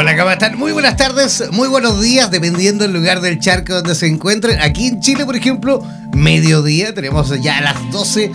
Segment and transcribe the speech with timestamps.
[0.00, 0.56] Hola, ¿cómo están?
[0.56, 4.60] Muy buenas tardes, muy buenos días, dependiendo del lugar del charco donde se encuentren.
[4.60, 8.30] Aquí en Chile, por ejemplo, mediodía, tenemos ya a las 12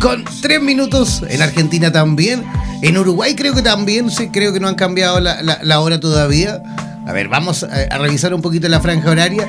[0.00, 1.24] con 3 minutos.
[1.28, 2.44] En Argentina también.
[2.82, 6.62] En Uruguay creo que también, sí, creo que no han cambiado la, hora todavía.
[7.04, 9.48] A ver, vamos a, a revisar un poquito la franja horaria.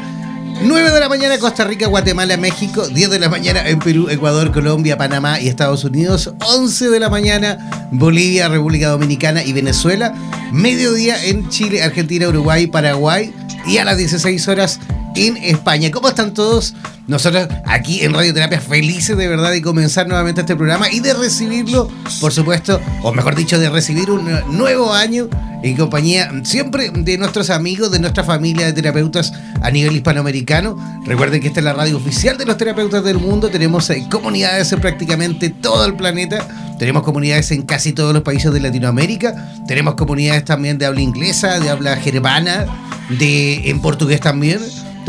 [0.62, 2.88] 9 de la mañana Costa Rica, Guatemala, México.
[2.88, 6.34] 10 de la mañana en Perú, Ecuador, Colombia, Panamá y Estados Unidos.
[6.46, 10.14] 11 de la mañana Bolivia, República Dominicana y Venezuela.
[10.52, 13.34] Mediodía en Chile, Argentina, Uruguay, Paraguay.
[13.66, 14.80] Y a las 16 horas
[15.28, 15.92] en España.
[15.92, 16.74] ¿Cómo están todos?
[17.08, 21.90] Nosotros aquí en Radioterapia felices de verdad de comenzar nuevamente este programa y de recibirlo,
[22.22, 25.28] por supuesto, o mejor dicho, de recibir un nuevo año
[25.64, 30.78] en compañía siempre de nuestros amigos, de nuestra familia de terapeutas a nivel hispanoamericano.
[31.06, 33.50] Recuerden que esta es la radio oficial de los terapeutas del mundo.
[33.50, 36.48] Tenemos eh, comunidades en prácticamente todo el planeta.
[36.78, 39.52] Tenemos comunidades en casi todos los países de Latinoamérica.
[39.68, 42.66] Tenemos comunidades también de habla inglesa, de habla germana,
[43.10, 44.60] de en portugués también.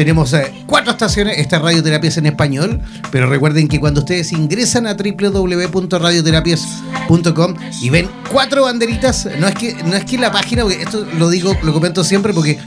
[0.00, 2.80] Tenemos eh, cuatro estaciones, esta radioterapia es en español,
[3.12, 9.74] pero recuerden que cuando ustedes ingresan a www.radioterapias.com y ven cuatro banderitas, no es que
[9.74, 12.58] no es que la página, porque esto lo digo, lo comento siempre porque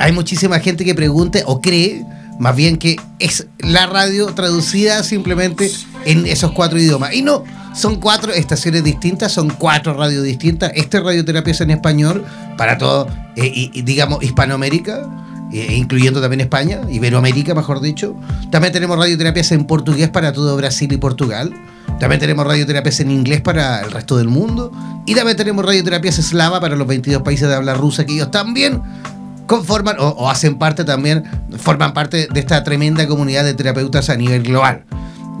[0.00, 2.04] hay muchísima gente que pregunte o cree
[2.40, 5.70] más bien que es la radio traducida simplemente
[6.06, 7.14] en esos cuatro idiomas.
[7.14, 10.72] Y no, son cuatro estaciones distintas, son cuatro radios distintas.
[10.74, 12.24] Este radioterapia es en español
[12.56, 15.08] para todo, eh, digamos, Hispanoamérica
[15.52, 18.14] eh, incluyendo también España, Iberoamérica, mejor dicho.
[18.50, 21.52] También tenemos radioterapias en portugués para todo Brasil y Portugal.
[21.98, 24.72] También tenemos radioterapias en inglés para el resto del mundo.
[25.06, 28.80] Y también tenemos radioterapias eslava para los 22 países de habla rusa, que ellos también
[29.46, 31.24] conforman o, hacen parte también,
[31.58, 34.84] forman parte de esta tremenda comunidad de terapeutas a nivel global.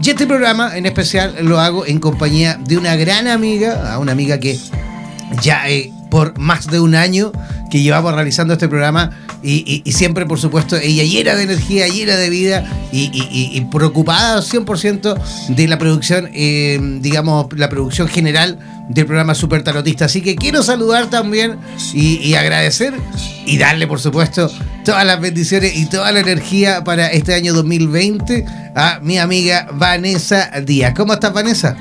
[0.02, 4.40] Y este programa en especial lo hago en compañía de una gran amiga, una amiga
[4.40, 4.58] que
[5.40, 7.32] ya eh, por más de un año
[7.70, 9.10] que llevamos realizando este programa
[9.42, 15.18] y, siempre, por supuesto, ella llena de energía, llena de vida y, preocupada 100%
[15.48, 18.58] de la producción, eh, digamos, la producción general
[18.90, 20.06] del programa Super Tarotista.
[20.06, 21.56] Así que quiero saludar también
[21.94, 22.94] y, agradecer
[23.46, 24.50] y darle, por supuesto,
[24.84, 28.44] todas las bendiciones y toda la energía para este año 2020
[28.74, 30.92] a mi amiga Vanessa Díaz.
[30.94, 31.76] ¿Cómo estás, Vanessa?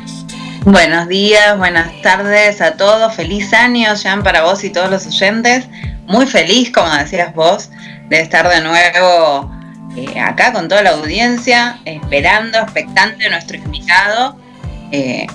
[0.66, 3.16] Buenos días, buenas tardes a todos.
[3.16, 5.68] Feliz año, Jean, para vos y todos los oyentes
[6.06, 7.70] muy feliz, como decías vos,
[8.10, 9.52] de estar de nuevo
[9.96, 14.38] eh, acá con toda la audiencia, esperando, expectante de nuestro invitado,
[14.92, 15.28] eh,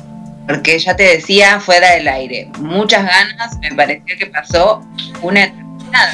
[0.46, 4.86] porque ya te decía, fuera del aire, muchas ganas, me pareció que pasó
[5.22, 6.12] una eternidad.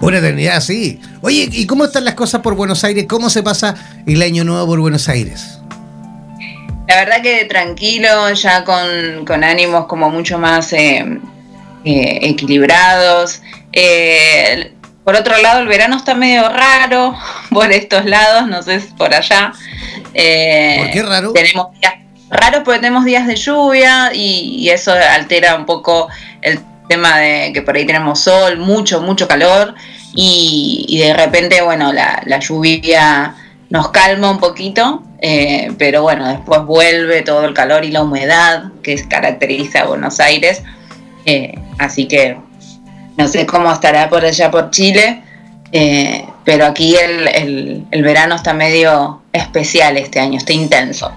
[0.00, 1.00] Una eternidad, sí.
[1.20, 3.06] Oye, ¿y cómo están las cosas por Buenos Aires?
[3.08, 3.74] ¿Cómo se pasa
[4.06, 5.58] el año nuevo por Buenos Aires?
[6.88, 10.72] La verdad que tranquilo, ya con, ánimos como mucho más...
[10.72, 11.20] Eh,
[11.84, 13.40] eh, equilibrados.
[13.72, 14.72] Eh,
[15.04, 17.16] por otro lado, el verano está medio raro
[17.50, 19.52] por estos lados, no sé por allá.
[19.52, 21.32] ¿Por qué raro?
[21.32, 21.94] Tenemos días
[22.30, 26.08] raros porque tenemos días de lluvia y, eso altera un poco
[26.42, 29.74] el tema de que por ahí tenemos sol, mucho, mucho calor
[30.14, 33.34] y, de repente, bueno, la, lluvia
[33.70, 38.72] nos calma un poquito, eh, pero bueno, después vuelve todo el calor y la humedad
[38.82, 40.62] que caracteriza a Buenos Aires.
[41.24, 42.36] Eh, así que
[43.16, 45.22] no sé cómo estará por allá por Chile,
[45.72, 51.12] eh, pero aquí el, el verano está medio especial este año, está intenso.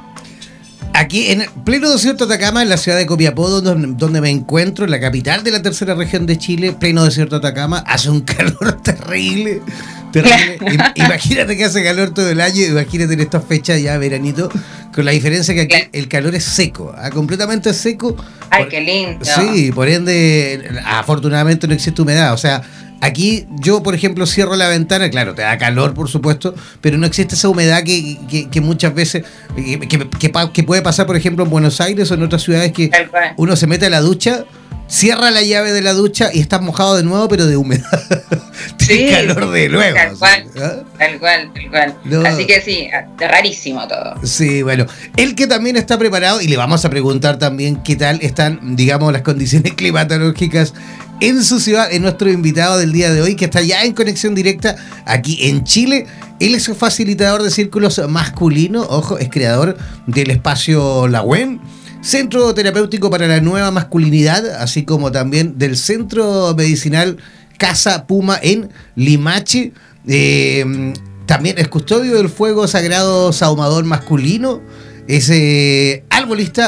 [0.94, 4.92] Aquí en pleno desierto de Atacama, en la ciudad de Copiapó, donde, me encuentro, en
[4.92, 8.82] la capital de la tercera región de Chile, pleno desierto de Atacama, hace un calor
[8.82, 9.62] terrible.
[10.12, 10.58] terrible.
[10.96, 14.50] imagínate que hace calor todo el año, imagínate en estas fechas ya veranito,
[14.94, 17.10] con la diferencia que aquí el calor es seco, ¿ah?
[17.10, 18.16] completamente seco.
[18.50, 19.26] Ay, qué lindo.
[19.26, 22.62] Sí, por ende, afortunadamente no existe humedad, o sea,
[23.02, 27.08] Aquí yo, por ejemplo, cierro la ventana, claro, te da calor, por supuesto, pero no
[27.08, 29.24] existe esa humedad que, muchas veces,
[29.56, 32.92] que, puede pasar, por ejemplo, en Buenos Aires o en otras ciudades que
[33.38, 34.46] uno se mete a la ducha,
[34.88, 37.90] cierra la llave de la ducha y estás mojado de nuevo, pero de humedad.
[38.78, 39.96] Sí, calor de nuevo.
[39.96, 40.84] Tal cual, ¿ah?
[40.98, 42.26] tal cual, tal cual.
[42.26, 44.16] Así que sí, rarísimo todo.
[44.24, 44.86] Sí, bueno.
[45.18, 49.14] El que también está preparado, y le vamos a preguntar también qué tal están, digamos,
[49.14, 50.74] las condiciones climatológicas
[51.22, 54.36] en su ciudad, en nuestro invitado del día de hoy, que está ya en conexión
[54.36, 54.76] directa
[55.06, 56.08] aquí en Chile.
[56.40, 59.78] Él es facilitador de círculos masculinos, ojo, es creador
[60.08, 61.60] del espacio La WEM,
[62.02, 67.18] Centro Terapéutico para la Nueva Masculinidad, así como también del Centro Medicinal
[67.60, 69.74] Casa Puma en Limache.
[70.08, 70.94] Eh,
[71.28, 74.62] también es custodio del fuego sagrado saumador masculino.
[75.08, 76.04] Es eh,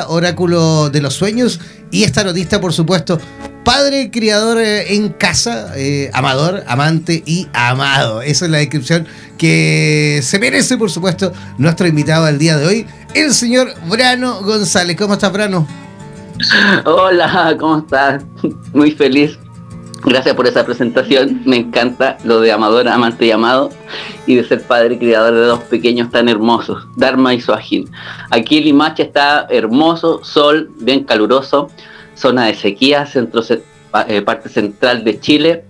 [0.08, 1.60] oráculo de los sueños
[1.92, 3.20] y estarotista, por supuesto,
[3.64, 8.22] Padre criador eh, en casa, eh, amador, amante y amado.
[8.22, 9.08] Esa es la descripción
[9.38, 14.98] que se merece, por supuesto, nuestro invitado del día de hoy, el señor Brano González.
[14.98, 15.66] ¿Cómo estás, Brano?
[16.84, 18.24] Hola, ¿cómo estás?
[18.74, 19.40] Muy feliz.
[20.04, 21.42] Gracias por esa presentación.
[21.46, 23.70] Me encanta lo de amador, amante y amado
[24.28, 27.90] y de ser padre criador de dos pequeños tan hermosos, Dharma y Suajin.
[28.30, 31.70] Aquí Limache está hermoso, sol, bien caluroso
[32.16, 33.44] zona de sequía, centro,
[34.08, 35.66] eh, parte central de Chile.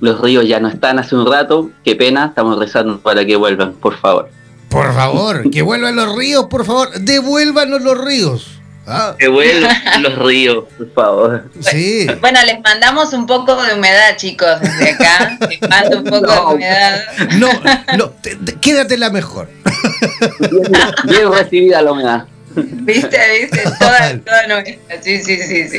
[0.00, 1.70] Los ríos ya no están hace un rato.
[1.84, 4.30] Qué pena, estamos rezando para que vuelvan, por favor.
[4.68, 6.90] Por favor, que vuelvan los ríos, por favor.
[7.00, 8.58] Devuélvanos los ríos.
[8.86, 9.14] Ah.
[9.18, 11.50] Que vuelvan los ríos, por favor.
[11.60, 12.06] Sí.
[12.20, 15.38] Bueno, les mandamos un poco de humedad, chicos, desde acá.
[15.48, 17.00] Les mando un poco de humedad.
[17.38, 17.48] No,
[17.96, 18.12] no,
[18.60, 19.48] quédate la mejor.
[21.04, 22.26] Bien recibida la humedad.
[22.72, 23.18] ¿Viste?
[23.40, 23.62] ¿Viste?
[23.78, 24.64] Toda, toda
[25.02, 25.78] Sí, sí, sí, sí.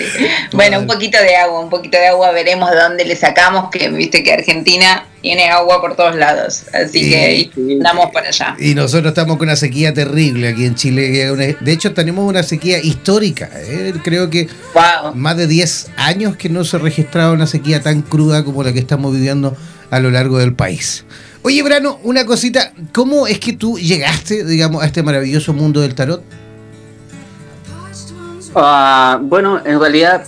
[0.54, 3.90] Bueno, un poquito de agua, un poquito de agua, veremos de dónde le sacamos, que
[3.90, 6.64] viste que Argentina tiene agua por todos lados.
[6.74, 8.56] Así que andamos para allá.
[8.60, 11.56] Y nosotros estamos con una sequía terrible aquí en Chile.
[11.60, 13.50] De hecho, tenemos una sequía histórica.
[13.56, 13.94] ¿eh?
[14.04, 14.48] Creo que
[15.14, 18.74] más de 10 años que no se ha registrado una sequía tan cruda como la
[18.74, 19.56] que estamos viviendo
[19.92, 21.06] a lo largo del país.
[21.42, 25.96] Oye, Brano, una cosita, ¿cómo es que tú llegaste, digamos, a este maravilloso mundo del
[25.96, 26.22] tarot?
[28.56, 30.26] Ah, bueno, en realidad,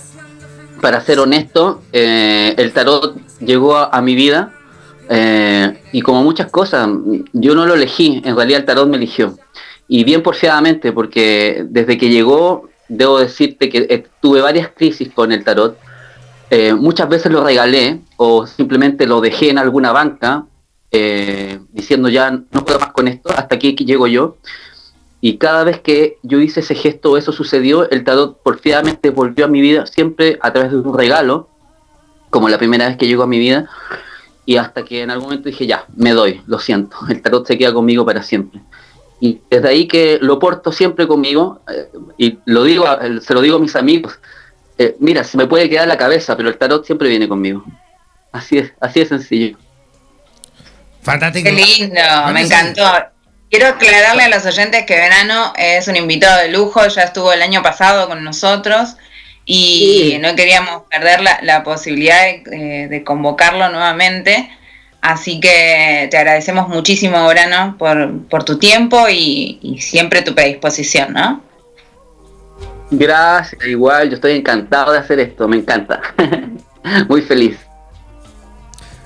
[0.80, 4.52] para ser honesto, eh, el tarot llegó a, mi vida
[5.08, 6.88] eh, y como muchas cosas,
[7.32, 9.36] yo no lo elegí, en realidad el tarot me eligió.
[9.88, 15.32] Y bien porfiadamente, porque desde que llegó, debo decirte que eh, tuve varias crisis con
[15.32, 15.76] el tarot.
[16.76, 20.44] muchas veces lo regalé o simplemente lo dejé en alguna banca
[21.72, 24.36] diciendo ya no puedo más con esto, hasta aquí llego yo.
[25.24, 29.48] Y cada vez que yo hice ese gesto, eso sucedió, el tarot porfiadamente volvió a
[29.48, 31.48] mi vida, siempre a través de un regalo,
[32.28, 33.70] como la primera vez que llegó a mi vida.
[34.44, 37.56] Y hasta que en algún momento dije, ya, me doy, lo siento, el tarot se
[37.56, 38.60] queda conmigo para siempre.
[39.20, 41.88] Y desde ahí que lo porto siempre conmigo, eh,
[42.18, 42.84] y lo digo,
[43.20, 44.18] se lo digo a mis amigos,
[44.76, 47.64] eh, mira, se me puede quedar la cabeza, pero el tarot siempre viene conmigo.
[48.32, 49.56] Así es, así es sencillo.
[51.00, 51.48] Fantástico.
[51.48, 52.00] Qué lindo,
[52.32, 53.11] me encantó.
[53.52, 57.42] Quiero aclararle a los oyentes que Verano es un invitado de lujo, ya estuvo el
[57.42, 58.96] año pasado con nosotros
[59.44, 62.16] y no queríamos perder la, posibilidad
[62.46, 64.50] de, convocarlo nuevamente.
[65.02, 71.42] Así que te agradecemos muchísimo, Verano, por, tu tiempo y, y, siempre tu predisposición, ¿no?
[72.90, 76.00] Gracias, igual, yo estoy encantado de hacer esto, me encanta.
[77.06, 77.58] Muy feliz.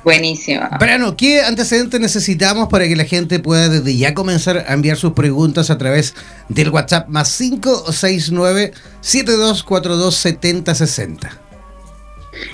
[0.06, 0.60] Buenísimo.
[0.78, 5.14] Brano, ¿qué antecedentes necesitamos para que la gente pueda desde ya comenzar a enviar sus
[5.14, 6.14] preguntas a través
[6.48, 11.40] del WhatsApp más 569 7242 7060?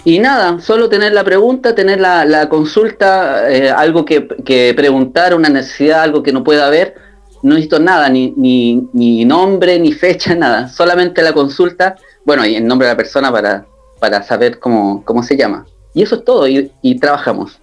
[0.02, 4.22] Y nada, solo tener la pregunta, tener la, consulta, eh, algo que,
[4.74, 6.94] preguntar, una necesidad, algo que no pueda haber.
[7.42, 10.70] No necesito nada, ni, ni, nombre, ni fecha, nada.
[10.70, 13.66] Solamente la consulta, bueno, y el nombre de la persona para,
[14.00, 15.66] para saber cómo, cómo se llama.
[15.94, 17.58] Y eso es todo, y, y trabajamos.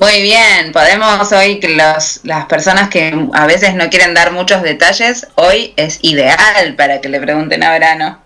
[0.00, 4.62] Muy bien, podemos hoy que los, las personas que a veces no quieren dar muchos
[4.62, 8.18] detalles, hoy es ideal para que le pregunten a Verano.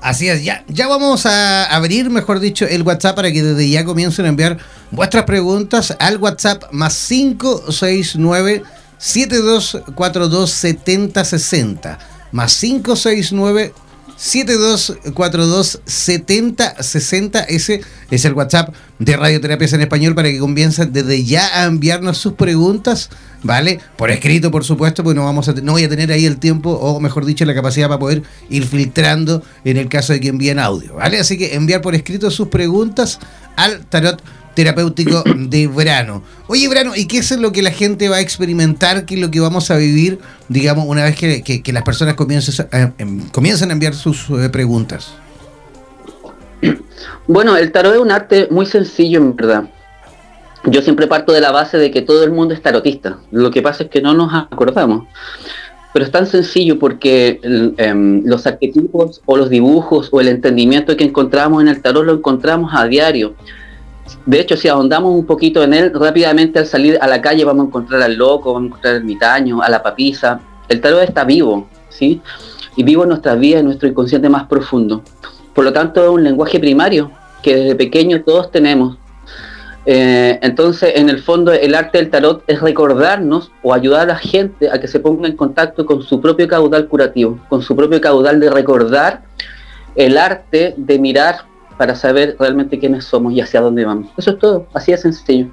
[0.00, 3.84] Así es, ya, ya vamos a abrir, mejor dicho, el WhatsApp para que desde ya
[3.84, 4.56] comiencen a enviar
[4.90, 8.62] vuestras preguntas al WhatsApp más 569
[8.98, 11.98] 7242 7060
[12.32, 13.74] más 569
[14.16, 17.80] 7242 7060 ese
[18.10, 22.32] es el WhatsApp de Radioterapias en Español para que comiencen desde ya a enviarnos sus
[22.32, 23.10] preguntas,
[23.42, 23.78] ¿vale?
[23.96, 26.70] Por escrito, por supuesto, porque no, vamos a, no voy a tener ahí el tiempo,
[26.70, 30.58] o mejor dicho, la capacidad para poder ir filtrando en el caso de que envíen
[30.58, 31.18] audio, ¿vale?
[31.18, 33.18] Así que enviar por escrito sus preguntas
[33.56, 34.22] al tarot
[34.56, 36.22] terapéutico de verano.
[36.48, 39.04] Oye, verano, ¿y qué es lo que la gente va a experimentar?
[39.04, 42.92] ¿Qué es lo que vamos a vivir, digamos, una vez que, las personas comiencen a,
[42.98, 45.12] em, comiencen a enviar sus eh, preguntas?
[47.28, 49.64] Bueno, el tarot es un arte muy sencillo, en verdad.
[50.64, 53.18] Yo siempre parto de la base de que todo el mundo es tarotista.
[53.32, 55.08] Lo que pasa es que no nos acordamos.
[55.92, 61.04] Pero es tan sencillo porque em, los arquetipos o los dibujos o el entendimiento que
[61.04, 63.34] encontramos en el tarot lo encontramos a diario
[64.24, 67.64] de hecho, si ahondamos un poquito en él, rápidamente al salir a la calle vamos
[67.64, 70.40] a encontrar al loco, vamos a encontrar al ermitaño, a la papisa.
[70.68, 72.20] El tarot está vivo, ¿sí?
[72.76, 75.02] Y vivo en nuestras vidas, en nuestro inconsciente más profundo.
[75.54, 77.10] Por lo tanto, es un lenguaje primario
[77.42, 78.98] que desde pequeño todos tenemos.
[79.86, 84.16] Eh, entonces, en el fondo, el arte del tarot es recordarnos o ayudar a la
[84.16, 88.00] gente a que se ponga en contacto con su propio caudal curativo, con su propio
[88.00, 89.22] caudal de recordar
[89.94, 91.46] el arte de mirar
[91.76, 94.08] para saber realmente quiénes somos y hacia dónde vamos.
[94.16, 95.48] Eso es todo, así de sencillo.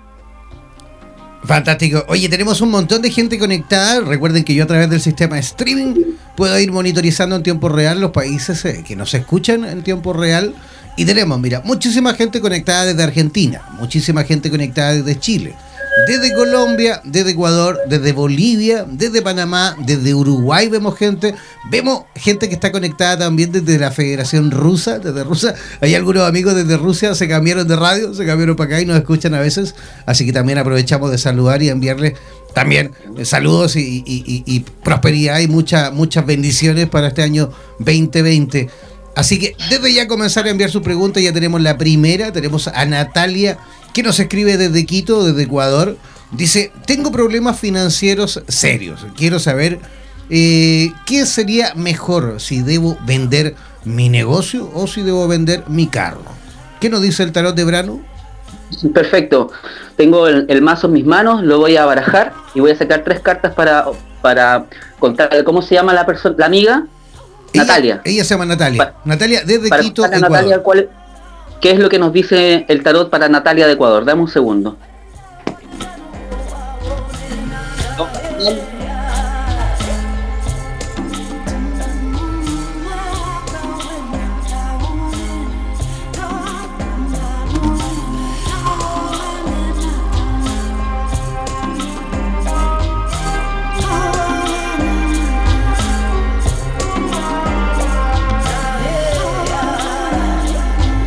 [1.43, 2.05] Fantástico.
[2.07, 3.99] Oye, tenemos un montón de gente conectada.
[3.99, 5.95] Recuerden que yo a través del sistema streaming
[6.37, 10.53] puedo ir monitorizando en tiempo real los países eh, que nos escuchan en tiempo real.
[10.95, 15.55] Y tenemos, mira, muchísima gente conectada desde Argentina, muchísima gente conectada desde Chile,
[16.07, 21.35] desde Colombia, desde Ecuador, desde Bolivia, desde Panamá, desde Uruguay vemos gente.
[21.71, 25.53] Vemos gente que está conectada también desde la Federación Rusa, desde Rusia.
[25.81, 28.97] Hay algunos amigos desde Rusia, se cambiaron de radio, se cambiaron para acá y nos
[28.97, 29.75] escuchan a veces.
[30.05, 32.13] Así que también aprovechamos de saludar y enviarles
[32.53, 38.69] también eh, saludos y, prosperidad y muchas muchas bendiciones para este año 2020.
[39.15, 42.85] Así que desde ya comenzar a enviar sus preguntas, ya tenemos la primera, tenemos a
[42.85, 43.57] Natalia
[43.93, 45.97] que nos escribe desde Quito, desde Ecuador.
[46.31, 49.05] Dice, tengo problemas financieros serios.
[49.15, 49.79] Quiero saber
[50.29, 53.55] eh, qué sería mejor si debo vender
[53.85, 56.23] mi negocio o si debo vender mi carro.
[56.79, 58.01] ¿Qué nos dice el tarot de Brano?
[58.93, 59.51] Perfecto.
[59.95, 63.19] Tengo el, mazo en mis manos, lo voy a barajar y voy a sacar tres
[63.19, 63.85] cartas para,
[64.21, 64.65] para
[64.97, 66.87] contar cómo se llama la la amiga.
[67.53, 68.01] Natalia.
[68.03, 68.93] Ella se llama Natalia.
[69.05, 70.29] Natalia desde Quito, Ecuador.
[70.29, 70.63] Natalia,
[71.61, 74.03] ¿Qué es lo que nos dice el tarot para Natalia de Ecuador?
[74.03, 74.77] Dame un segundo.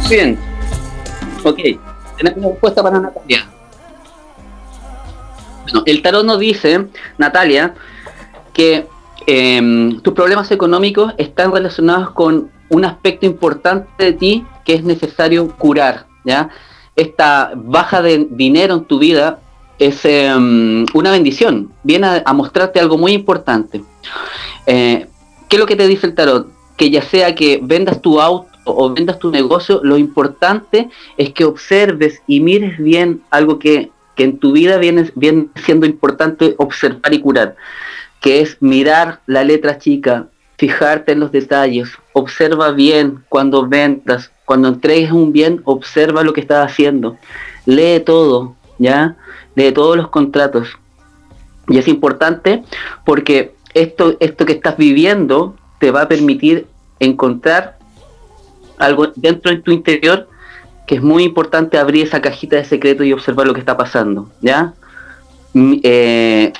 [0.09, 0.39] Bien,
[1.43, 1.59] Ok,
[2.17, 3.47] tenemos una respuesta para Natalia.
[5.63, 6.87] Bueno, el tarot nos dice,
[7.19, 7.75] Natalia,
[8.53, 8.87] que
[9.27, 15.49] em, tus problemas económicos están relacionados con un aspecto importante de ti que es necesario
[15.57, 16.07] curar.
[16.25, 16.51] ¿ya?
[16.97, 19.41] Esta baja de dinero en tu vida
[19.79, 23.85] es em, una bendición, viene a, mostrarte algo muy importante.
[24.67, 25.07] Eh,
[25.49, 26.49] ¿Qué es lo que te dice el tarot?
[26.77, 31.45] Que ya sea que vendas tu auto, o vendas tu negocio, lo importante es que
[31.45, 37.21] observes y mires bien algo que, en tu vida viene, viene siendo importante observar y
[37.21, 37.57] curar,
[38.21, 44.69] que es mirar la letra chica, fijarte en los detalles, observa bien cuando vendas, cuando
[44.69, 47.19] entregues un bien, observa lo que estás haciendo,
[47.67, 49.17] lee todo, ¿ya?
[49.55, 50.69] Lee todos los contratos.
[51.69, 52.63] Y es importante
[53.05, 56.67] porque esto, esto que estás viviendo te va a permitir
[57.01, 57.76] encontrar
[58.79, 60.29] algo dentro de tu interior
[60.87, 64.31] que es muy importante abrir esa cajita de secreto y observar lo que está pasando,
[64.41, 64.73] ¿ya?
[65.53, 66.53] Mm, eh,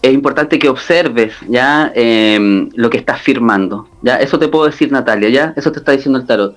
[0.00, 3.88] es importante que observes ya em, lo que estás firmando.
[4.02, 6.56] Ya, eso te puedo decir, Natalia, ya, eso te está diciendo el tarot.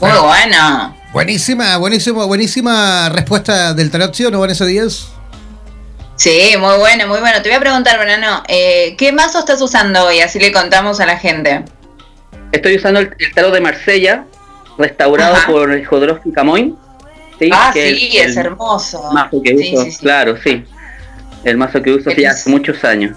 [0.00, 0.96] Muy bueno.
[1.12, 5.08] Buenísima, buenísima, buenísima respuesta del tarot, ¿sí o no, Vanessa Díaz?
[6.16, 7.42] Sí, muy bueno, muy bueno.
[7.42, 10.20] Te voy a preguntar, Verano, eh, ¿qué mazo estás usando hoy?
[10.20, 11.64] Así le contamos a la gente.
[12.52, 14.24] Estoy usando el, tarot de Marsella,
[14.78, 16.76] restaurado por Jodorowsky Camoin.
[17.38, 17.50] ¿sí?
[17.52, 19.10] Ah, sí, es hermoso.
[19.12, 20.64] Mazo que uso, claro, sí.
[21.44, 23.16] El mazo que uso hace muchos años.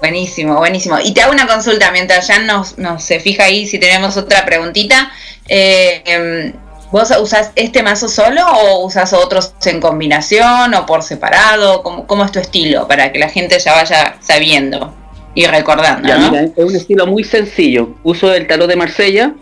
[0.00, 0.98] Buenísimo, buenísimo.
[1.02, 5.10] Y te hago una consulta mientras ya nos, se fija ahí si tenemos otra preguntita.
[5.48, 6.52] Eh, em,
[6.92, 11.82] ¿Vos usás este mazo solo o usás otros en combinación o por separado?
[11.82, 12.88] ¿Cómo, ¿Cómo, es tu estilo?
[12.88, 14.94] Para que la gente ya vaya sabiendo
[15.34, 16.08] y recordando.
[16.56, 17.94] es un estilo muy sencillo.
[18.02, 19.34] Uso el tarot de Marsella,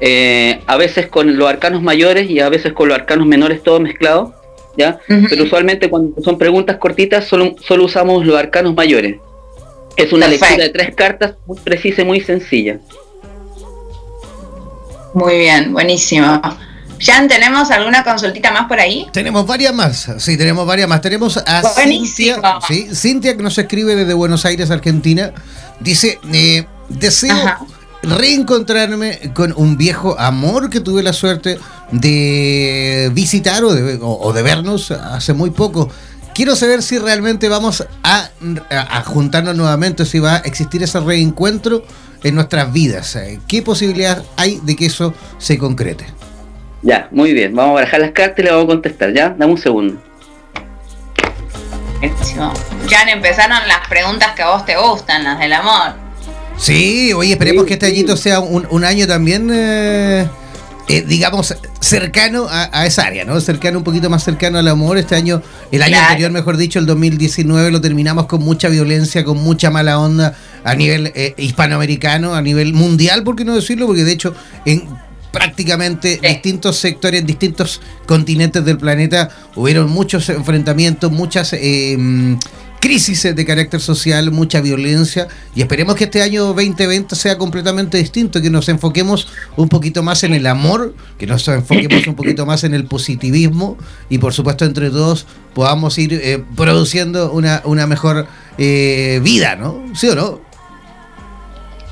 [0.00, 3.80] eh, a veces con los arcanos mayores y a veces con los arcanos menores, todo
[3.80, 4.34] mezclado.
[4.76, 4.98] ¿ya?
[5.06, 9.16] Pero usualmente cuando son preguntas cortitas solo, solo usamos los arcanos mayores.
[9.96, 12.78] Es una lectura de tres cartas muy precisa y muy sencilla.
[15.12, 16.40] Muy bien, buenísimo.
[17.00, 19.06] Jan, ¿tenemos alguna consultita más por ahí?
[19.12, 21.00] Tenemos varias más, sí, tenemos varias más.
[21.00, 22.88] Tenemos a Cintia, ¿sí?
[22.94, 25.32] Cintia que nos escribe desde Buenos Aires, Argentina.
[25.80, 27.34] Dice, eh, deseo
[28.02, 31.58] reencontrarme con un viejo amor que tuve la suerte
[31.90, 35.88] de visitar o de, o de vernos hace muy poco.
[36.34, 38.30] Quiero saber si realmente vamos a,
[38.70, 41.82] a, juntarnos nuevamente, si va a existir ese reencuentro
[42.22, 43.18] en nuestras vidas.
[43.48, 46.06] ¿Qué posibilidad hay de que eso se concrete?
[46.82, 47.54] Ya, muy bien.
[47.54, 49.30] Vamos a barajar las cartas y le vamos a contestar, ¿ya?
[49.30, 50.00] Dame un segundo.
[52.88, 55.94] Ya empezaron las preguntas que a vos te gustan, las del amor.
[56.56, 60.26] Sí, oye, esperemos que este añito sea un, año también, eh,
[60.88, 63.38] eh, digamos, cercano a, esa área, ¿no?
[63.40, 64.96] Cercano, un poquito más cercano al amor.
[64.98, 69.38] Este año, el año anterior, mejor dicho, el 2019, lo terminamos con mucha violencia, con
[69.38, 70.34] mucha mala onda
[70.64, 73.86] a nivel eh, hispanoamericano, a nivel mundial, ¿por qué no decirlo?
[73.86, 74.34] Porque de hecho,
[74.64, 74.88] en
[75.32, 82.36] prácticamente distintos sectores, distintos continentes del planeta, hubieron muchos enfrentamientos, muchas eh,
[82.80, 88.40] crisis de carácter social, mucha violencia y esperemos que este año 2020 sea completamente distinto,
[88.40, 92.64] que nos enfoquemos un poquito más en el amor, que nos enfoquemos un poquito más
[92.64, 93.76] en el positivismo
[94.08, 99.84] y por supuesto entre todos podamos ir eh, produciendo una, una mejor eh, vida, ¿no?
[99.94, 100.40] ¿Sí o no?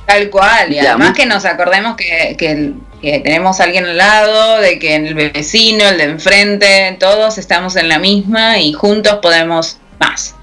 [0.07, 4.61] Tal cual, y además que nos acordemos que, que que tenemos a alguien al lado,
[4.61, 9.79] de que el vecino, el de enfrente, todos estamos en la misma y juntos podemos
[9.99, 10.35] más.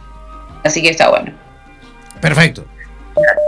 [0.64, 1.32] Así que está bueno.
[2.22, 2.66] Perfecto.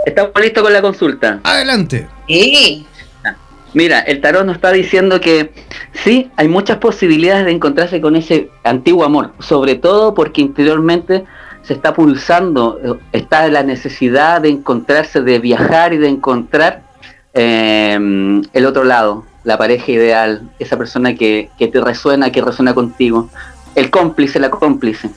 [0.06, 1.40] Estamos listos con la consulta.
[1.44, 2.08] Adelante.
[2.28, 2.86] Sí.
[3.74, 5.52] Mira, el tarot nos está diciendo que
[6.04, 11.26] sí, hay muchas posibilidades de encontrarse con ese antiguo amor, sobre todo porque interiormente
[11.64, 16.87] se está pulsando, eh, está la necesidad de encontrarse, de viajar y de encontrar
[17.40, 23.30] Em, el otro lado, la pareja ideal, esa persona que, te resuena, que resuena contigo,
[23.76, 25.12] el cómplice, la cómplice.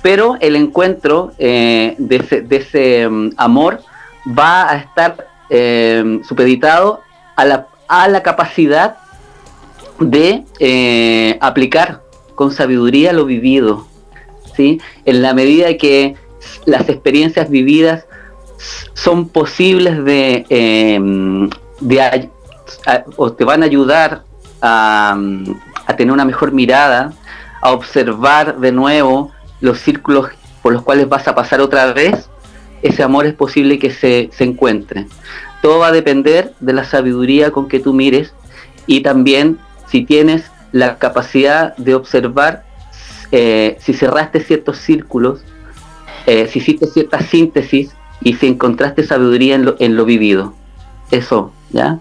[0.00, 3.80] Pero el encuentro eh, de ese, em, amor
[4.26, 7.00] va a estar em, supeditado
[7.34, 8.98] a la, a la capacidad
[9.98, 12.00] de eh, aplicar
[12.36, 13.88] con sabiduría lo vivido,
[14.54, 14.80] ¿sí?
[15.04, 16.14] En la medida que
[16.64, 18.04] las experiencias vividas
[18.94, 21.50] son posibles de, em,
[23.16, 24.22] o te van a ayudar
[24.60, 25.18] a,
[25.86, 27.12] a, tener una mejor mirada,
[27.62, 30.30] a observar de nuevo los círculos
[30.62, 32.28] por los cuales vas a pasar otra vez,
[32.82, 35.06] ese amor es posible que se, se encuentre.
[35.62, 38.32] Todo va a depender de la sabiduría con que tú mires
[38.86, 42.64] y también si tienes la capacidad de observar
[43.32, 45.40] eh, si cerraste ciertos círculos,
[46.26, 50.54] eh, si hiciste cierta síntesis y si encontraste sabiduría en lo, en lo vivido.
[51.10, 51.98] Eso, ¿ya?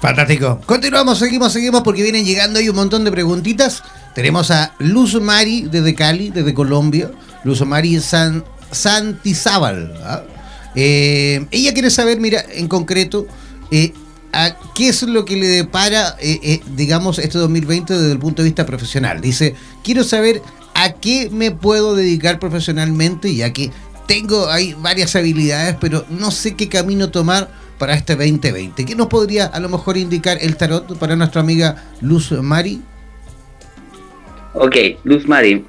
[0.00, 0.60] Fantástico.
[0.66, 3.82] Continuamos, seguimos, seguimos porque vienen llegando ahí un montón de preguntitas.
[4.14, 7.10] Tenemos a Luz Mari desde Cali, desde Colombia.
[7.44, 9.94] Luz Mari San, Santizábal.
[10.04, 10.22] ¿ah?
[10.74, 13.26] Eh, ella quiere saber, mira, en concreto,
[13.70, 13.94] eh,
[14.32, 18.48] a qué es lo que le depara, eh, digamos, este 2020 desde el punto de
[18.48, 19.20] vista profesional.
[19.22, 20.42] Dice, quiero saber
[20.74, 23.70] a qué me puedo dedicar profesionalmente, ya que
[24.06, 28.84] tengo hay varias habilidades, pero no sé qué camino tomar para este 2020.
[28.84, 32.82] ¿Qué nos podría a lo mejor indicar el tarot para nuestra amiga Luz Mari?
[34.54, 35.66] Ok, Luz Mari,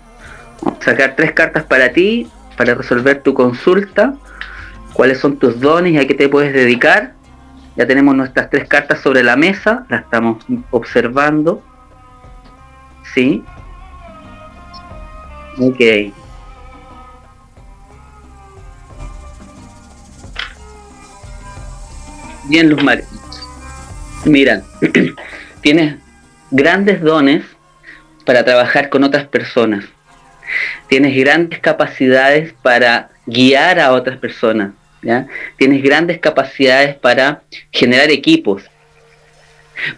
[0.80, 4.16] sacar tres cartas para ti, para resolver tu consulta,
[4.94, 7.14] cuáles son tus dones y a qué te puedes dedicar.
[7.76, 11.62] Ya tenemos nuestras tres cartas sobre la mesa, las estamos observando.
[13.14, 13.44] ¿Sí?
[15.60, 16.14] Ok.
[22.50, 23.04] Bien, Luz María.
[24.24, 24.64] Mira,
[25.62, 25.96] tienes
[26.50, 27.44] grandes dones
[28.26, 29.84] para trabajar con otras personas.
[30.88, 34.72] Tienes grandes capacidades para guiar a otras personas.
[35.58, 38.64] Tienes grandes capacidades para generar equipos.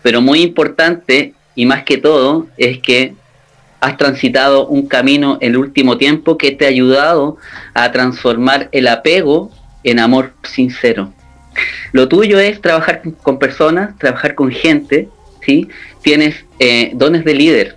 [0.01, 3.13] Pero muy importante y más que todo es que
[3.79, 7.37] has transitado un camino el último tiempo que te ha ayudado
[7.75, 9.51] a transformar el apego
[9.83, 11.13] en amor sincero.
[11.91, 15.09] Lo tuyo es trabajar con personas, trabajar con gente,
[15.45, 15.67] ¿sí?
[16.01, 17.75] Tienes eh, dones de líder.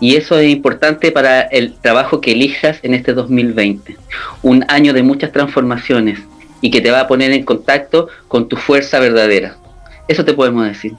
[0.00, 3.96] Y eso es importante para el trabajo que elijas en este 2020.
[4.42, 6.18] Un año de muchas transformaciones
[6.60, 9.56] y que te va a poner en contacto con tu fuerza verdadera.
[10.08, 10.92] Eso te podemos decir.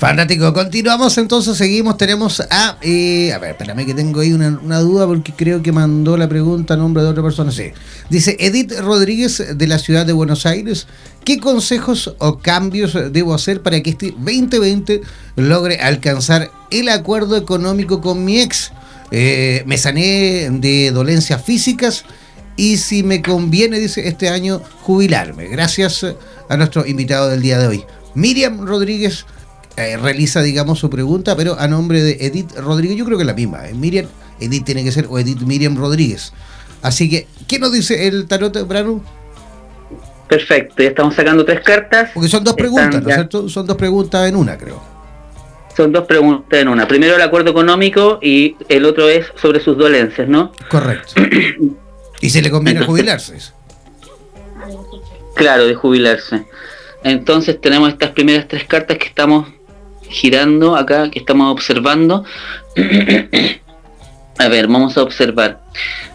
[0.00, 2.78] Fantástico, continuamos entonces, seguimos, tenemos a...
[2.80, 6.26] Eh, a ver, espérame que tengo ahí una, una, duda porque creo que mandó la
[6.26, 7.52] pregunta a nombre de otra persona.
[7.52, 7.64] Sí.
[8.08, 10.86] Dice Edith Rodríguez de la ciudad de Buenos Aires,
[11.22, 15.02] ¿qué consejos o cambios debo hacer para que este 2020
[15.36, 18.72] logre alcanzar el acuerdo económico con mi ex?
[19.10, 22.06] Eh, me sané de dolencias físicas
[22.56, 25.48] y si me conviene, dice, este año jubilarme.
[25.48, 26.06] Gracias
[26.48, 27.84] a nuestro invitado del día de hoy.
[28.14, 29.26] Miriam Rodríguez
[29.88, 33.26] eh, realiza, digamos, su pregunta, pero a nombre de Edith Rodríguez, yo creo que es
[33.26, 33.68] la misma.
[33.68, 33.74] ¿eh?
[33.74, 34.06] Miriam,
[34.38, 36.32] Edith tiene que ser, o Edith Miriam Rodríguez.
[36.82, 39.02] Así que, ¿qué nos dice el tarot, Branu?
[40.28, 42.10] Perfecto, ya estamos sacando tres cartas.
[42.14, 43.48] Porque son dos preguntas, ¿no es cierto?
[43.48, 44.80] Son dos preguntas en una, creo.
[45.76, 46.86] Son dos preguntas en una.
[46.86, 50.52] Primero el acuerdo económico y el otro es sobre sus dolencias, ¿no?
[50.68, 51.14] Correcto.
[52.20, 53.38] y se le conviene jubilarse.
[55.34, 56.44] Claro, de jubilarse.
[57.02, 59.48] Entonces tenemos estas primeras tres cartas que estamos
[60.10, 62.24] girando acá, que estamos observando.
[64.38, 65.60] a ver, vamos a observar.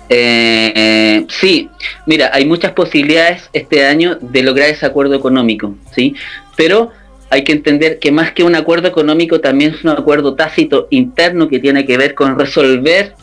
[0.09, 1.69] Eh, eh, sí,
[2.05, 6.15] mira, hay muchas posibilidades este año de lograr ese acuerdo económico, ¿sí?
[6.55, 6.91] Pero
[7.29, 11.47] hay que entender que más que un acuerdo económico también es un acuerdo tácito interno
[11.47, 13.13] que tiene que ver con resolver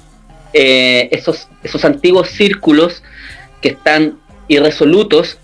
[0.53, 3.03] eh, esos, esos antiguos círculos
[3.61, 5.39] que están irresolutos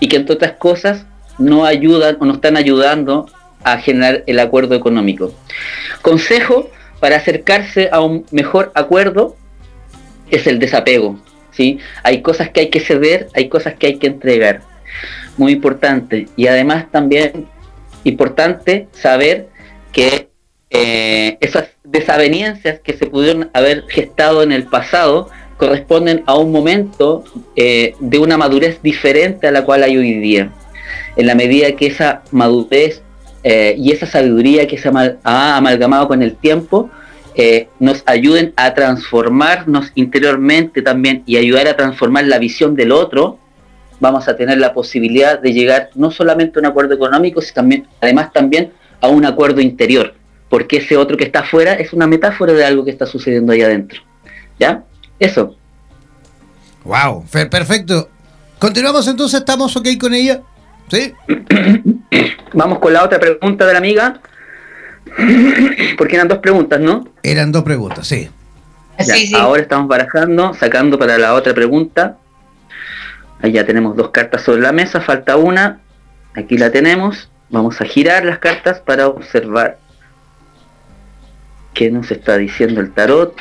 [0.00, 1.04] y que entre otras cosas
[1.38, 3.26] no ayudan o no están ayudando
[3.64, 5.32] a generar el acuerdo económico.
[6.02, 6.70] Consejo
[7.00, 9.36] para acercarse a un mejor acuerdo
[10.30, 11.18] es el desapego.
[11.50, 11.78] ¿sí?
[12.02, 14.62] Hay cosas que hay que ceder, hay cosas que hay que entregar.
[15.36, 16.28] Muy importante.
[16.36, 17.46] Y además también
[18.04, 19.48] importante saber
[19.92, 20.28] que
[20.70, 27.24] eh, esas desavenencias que se pudieron haber gestado en el pasado corresponden a un momento
[27.56, 30.52] eh, de una madurez diferente a la cual hay hoy día.
[31.16, 33.02] En la medida que esa madurez
[33.42, 34.90] eh, y esa sabiduría que se
[35.24, 36.90] ha amalgamado con el tiempo
[37.34, 43.38] eh, nos ayuden a transformarnos interiormente también y ayudar a transformar la visión del otro,
[44.00, 47.86] vamos a tener la posibilidad de llegar no solamente a un acuerdo económico, sino también,
[48.00, 50.14] además también a un acuerdo interior,
[50.48, 53.62] porque ese otro que está afuera es una metáfora de algo que está sucediendo ahí
[53.62, 54.02] adentro.
[54.58, 54.84] ¿Ya?
[55.18, 55.56] Eso.
[56.84, 58.10] Wow, perfecto.
[58.58, 60.42] Continuamos entonces, ¿estamos ok con ella?
[60.90, 61.14] ¿Sí?
[62.52, 64.20] Vamos con la otra pregunta de la amiga.
[65.98, 67.06] Porque eran dos preguntas, ¿no?
[67.22, 68.28] Eran dos preguntas, sí.
[69.34, 72.18] Ahora estamos barajando, sacando para la otra pregunta.
[73.40, 75.80] Ahí ya tenemos dos cartas sobre la mesa, falta una.
[76.34, 77.30] Aquí la tenemos.
[77.48, 79.78] Vamos a girar las cartas para observar
[81.72, 83.34] qué nos está diciendo el tarot.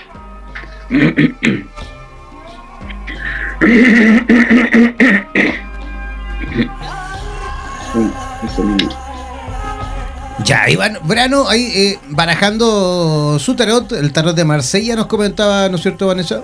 [10.43, 15.75] Ya, Iván Brano, ahí eh, barajando su tarot, el tarot de Marsella nos comentaba, ¿no
[15.75, 16.43] es cierto, Vanessa?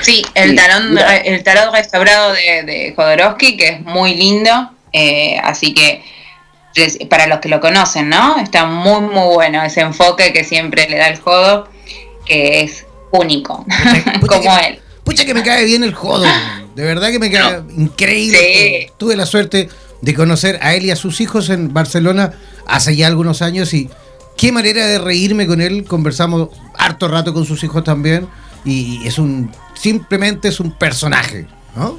[0.00, 5.74] Sí, el tarot, el tarot restaurado de, de Jodorowsky, que es muy lindo, eh, así
[5.74, 6.02] que
[7.08, 8.38] para los que lo conocen, ¿no?
[8.38, 11.68] Está muy, muy bueno ese enfoque que siempre le da el Jodo,
[12.26, 13.64] que es único,
[14.28, 14.80] como él.
[15.04, 16.26] Pucha que me cae bien el Jodo,
[16.74, 18.92] de verdad que me cae increíble.
[18.98, 19.68] Tuve la suerte
[20.00, 22.32] de conocer a él y a sus hijos en Barcelona
[22.66, 23.90] hace ya algunos años y
[24.36, 25.84] qué manera de reírme con él.
[25.84, 28.28] Conversamos harto rato con sus hijos también
[28.64, 31.98] y es un, simplemente es un personaje, ¿no?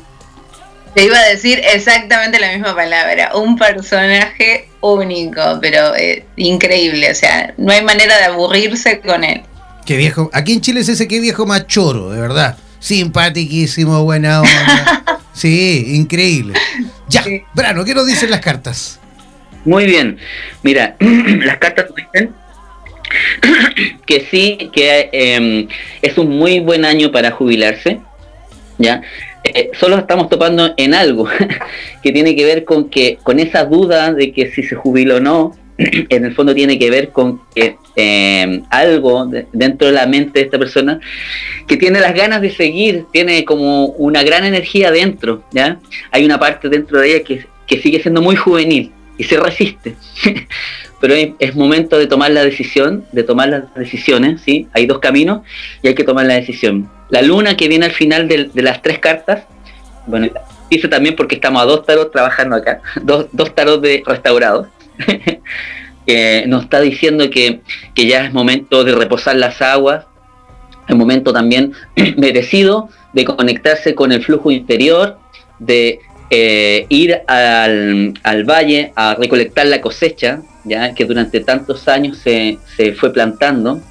[0.94, 7.16] Te iba a decir exactamente la misma palabra, un personaje único, pero eh, increíble, o
[7.16, 9.44] sea, no hay manera de aburrirse con él.
[9.86, 12.58] Qué viejo, aquí en Chile es ese qué viejo machoro, de verdad.
[12.80, 15.04] Simpaticísimo, buena onda.
[15.38, 16.56] Sí, increíble.
[17.08, 17.24] Ya,
[17.54, 19.00] Brano, ¿qué nos dicen las cartas?
[19.66, 20.18] Muy bien.
[20.64, 22.34] Mira, las cartas dicen
[24.08, 25.68] que sí, que em,
[26.02, 28.00] es un muy buen año para jubilarse,
[28.80, 29.04] ¿ya?
[29.44, 31.30] Eh, solo estamos topando en algo
[32.02, 35.20] que tiene que ver con que, con esa duda de que si se jubila o
[35.20, 40.40] no, en el fondo tiene que ver con que em, algo dentro de la mente
[40.40, 41.00] de esta persona
[41.68, 45.80] que tiene las ganas de seguir, tiene como una gran energía dentro, ¿ya?
[46.12, 49.96] Hay una parte dentro de ella que, que sigue siendo muy juvenil y se resiste.
[51.00, 54.68] pero es, momento de tomar la decisión, de tomar las decisiones, ¿sí?
[54.74, 55.42] Hay dos caminos
[55.82, 56.90] y hay que tomar la decisión.
[57.10, 59.44] La luna que viene al final de, las tres cartas,
[60.06, 60.30] bueno,
[60.70, 64.68] dice también porque estamos a dos tarot trabajando acá, dos, dos tarot de restaurados,
[66.06, 67.62] que nos está diciendo que,
[67.94, 70.06] que ya es momento de reposar las aguas,
[70.88, 71.74] es momento también
[72.18, 75.18] merecido de conectarse con el flujo interior,
[75.60, 82.18] de eh, ir al, al, valle a recolectar la cosecha, ya que durante tantos años
[82.18, 83.82] se, se, fue plantando,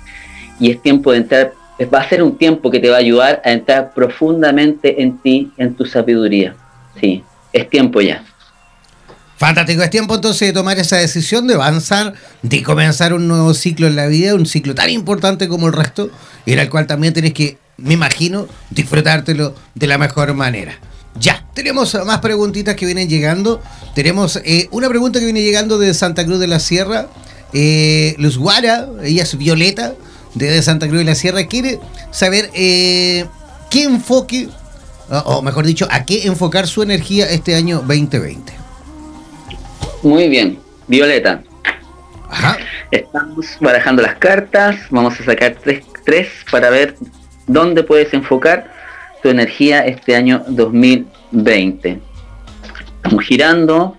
[0.60, 1.52] y es tiempo de entrar,
[1.92, 5.50] va a ser un tiempo que te va a ayudar a entrar profundamente en ti,
[5.58, 6.54] en tu sabiduría.
[7.00, 8.24] Sí, es tiempo ya.
[9.38, 13.86] Fantástico, es tiempo entonces de tomar esa decisión de avanzar, de comenzar un nuevo ciclo
[13.86, 16.10] en la vida, un ciclo tan importante como el resto,
[16.46, 20.78] en el cual también tienes que, me imagino, disfrutártelo de la mejor manera.
[21.20, 23.62] Ya, tenemos más preguntitas que vienen llegando.
[23.94, 27.08] Tenemos eh, una pregunta que viene llegando de Santa Cruz de la Sierra.
[27.52, 29.94] Eh, Luz Guara, ella es Violeta,
[30.34, 31.78] de Santa Cruz de la Sierra, quiere
[32.10, 33.26] saber eh,
[33.70, 34.48] qué enfoque,
[35.10, 38.65] o mejor dicho, a qué enfocar su energía este año 2020.
[40.06, 41.42] Muy bien, Violeta.
[42.30, 42.58] Ajá.
[42.90, 46.96] Estamos barajando las cartas, vamos a sacar tres, tres para ver
[47.46, 48.76] dónde puedes enfocar
[49.30, 52.00] energía este año 2020.
[52.96, 53.96] Estamos girando,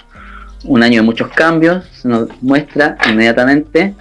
[0.63, 3.93] un año de muchos cambios, se nos muestra inmediatamente.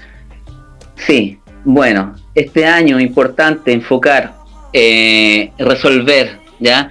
[0.97, 4.35] Sí, bueno, este año importante enfocar,
[4.73, 6.91] eh, resolver, ¿ya?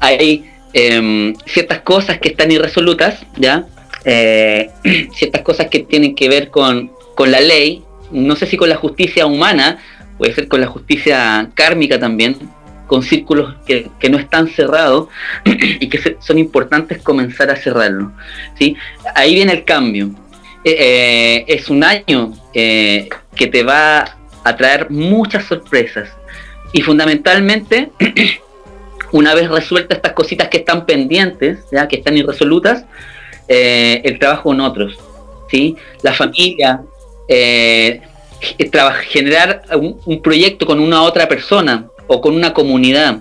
[0.00, 3.64] Hay em, ciertas cosas que están irresolutas, ¿ya?
[4.04, 4.70] Eh,
[5.14, 8.76] ciertas cosas que tienen que ver con, con la ley, no sé si con la
[8.76, 9.78] justicia humana,
[10.18, 12.36] puede ser con la justicia kármica también,
[12.86, 15.08] con círculos que, no están cerrados
[15.44, 18.12] y que son importantes comenzar a cerrarlos.
[18.58, 18.76] ¿sí?
[19.14, 20.10] Ahí viene el cambio.
[20.64, 23.08] Eh, eh, es un año que
[23.50, 26.10] te va a traer muchas sorpresas
[26.72, 27.90] y fundamentalmente
[29.12, 31.88] una vez resueltas estas cositas que están pendientes, ¿ya?
[31.88, 32.84] que están irresolutas,
[33.52, 34.96] el trabajo con otros,
[35.50, 35.76] ¿sí?
[36.02, 36.82] la familia,
[39.08, 43.18] generar un, proyecto con una otra persona, o con una comunidad,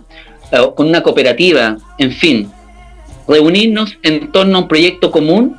[0.52, 2.52] o con una cooperativa, en fin,
[3.28, 5.58] reunirnos en torno a un proyecto común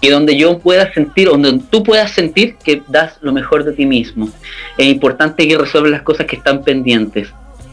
[0.00, 3.86] y donde yo pueda sentir, donde tú puedas sentir que das lo mejor de ti
[3.86, 4.28] mismo.
[4.76, 7.28] Es importante que resuelvas las cosas que están pendientes.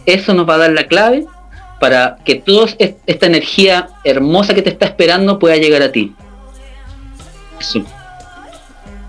[0.05, 1.25] Eso nos va a dar la clave
[1.79, 6.13] para que toda esta energía hermosa que te está esperando pueda llegar a ti.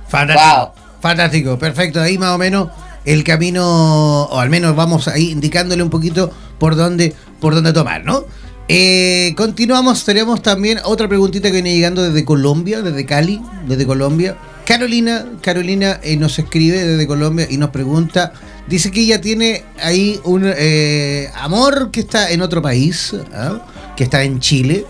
[0.09, 0.75] Fantástico.
[1.01, 2.01] Fantástico, perfecto.
[2.01, 2.69] Ahí más o menos
[3.05, 8.05] el camino, o al menos vamos ahí indicándole un poquito por dónde, por dónde tomar,
[8.05, 8.25] ¿no?
[8.69, 14.37] Eh, continuamos, tenemos también otra preguntita que viene llegando desde Colombia, desde Cali, desde Colombia.
[14.65, 18.33] Carolina, Carolina eh, nos escribe desde Colombia y nos pregunta,
[18.69, 23.67] dice que ella tiene ahí un eh, amor que está en otro país, ¿ah?
[23.97, 24.87] que está en Chile,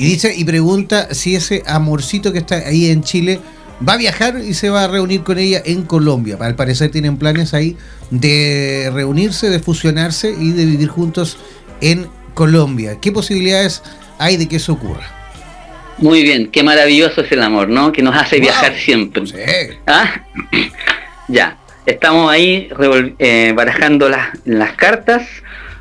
[0.00, 3.38] y dice y pregunta si ese amorcito que está ahí en Chile
[3.86, 6.38] va a viajar y se va a reunir con ella en Colombia.
[6.40, 7.76] Al parecer tienen planes ahí
[8.10, 11.36] de reunirse, de fusionarse y de vivir juntos
[11.82, 12.96] en Colombia.
[12.98, 13.82] ¿Qué posibilidades
[14.18, 15.04] hay de que eso ocurra?
[15.98, 17.92] Muy bien, qué maravilloso es el amor, ¿no?
[17.92, 19.22] Que nos hace viajar siempre.
[19.86, 20.24] ¿Ah?
[21.28, 22.70] ya, estamos ahí
[23.18, 25.28] eh, barajando las, las cartas.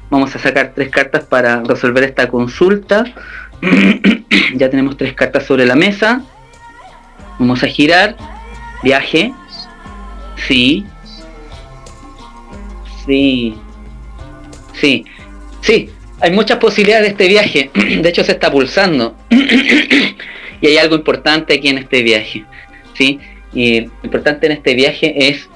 [0.09, 3.05] Vamos a sacar tres cartas para resolver esta consulta.
[4.55, 6.21] Ya tenemos tres cartas sobre la mesa.
[7.37, 8.15] Vamos a girar.
[8.83, 9.33] Viaje.
[10.47, 10.85] Sí.
[13.05, 13.55] Sí.
[14.73, 15.05] Sí.
[15.61, 15.89] Sí.
[16.21, 17.71] Hay muchas posibilidades de este viaje.
[18.01, 19.15] De hecho, se está pulsando.
[20.61, 22.45] y hay algo importante aquí en este viaje.
[22.93, 23.19] ¿sí?
[23.53, 25.49] Y lo importante en este viaje es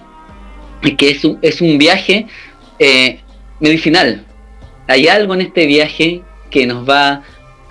[0.97, 2.27] que es un, es un viaje
[2.79, 3.19] eh,
[3.59, 4.25] medicinal.
[4.87, 7.23] Hay algo en este viaje que nos va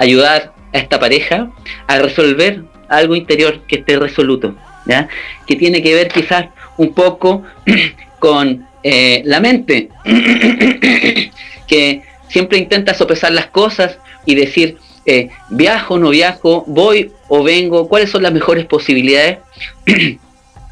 [0.02, 1.50] ayudar a esta pareja
[1.86, 4.54] a resolver algo interior que esté resoluto,
[4.86, 5.08] ¿ya?
[5.46, 7.42] que tiene que ver quizás un poco
[8.18, 9.88] con eh, la mente,
[11.68, 17.88] que siempre intenta sopesar las cosas y decir, eh, viajo, no viajo, voy o vengo,
[17.88, 19.38] cuáles son las mejores posibilidades.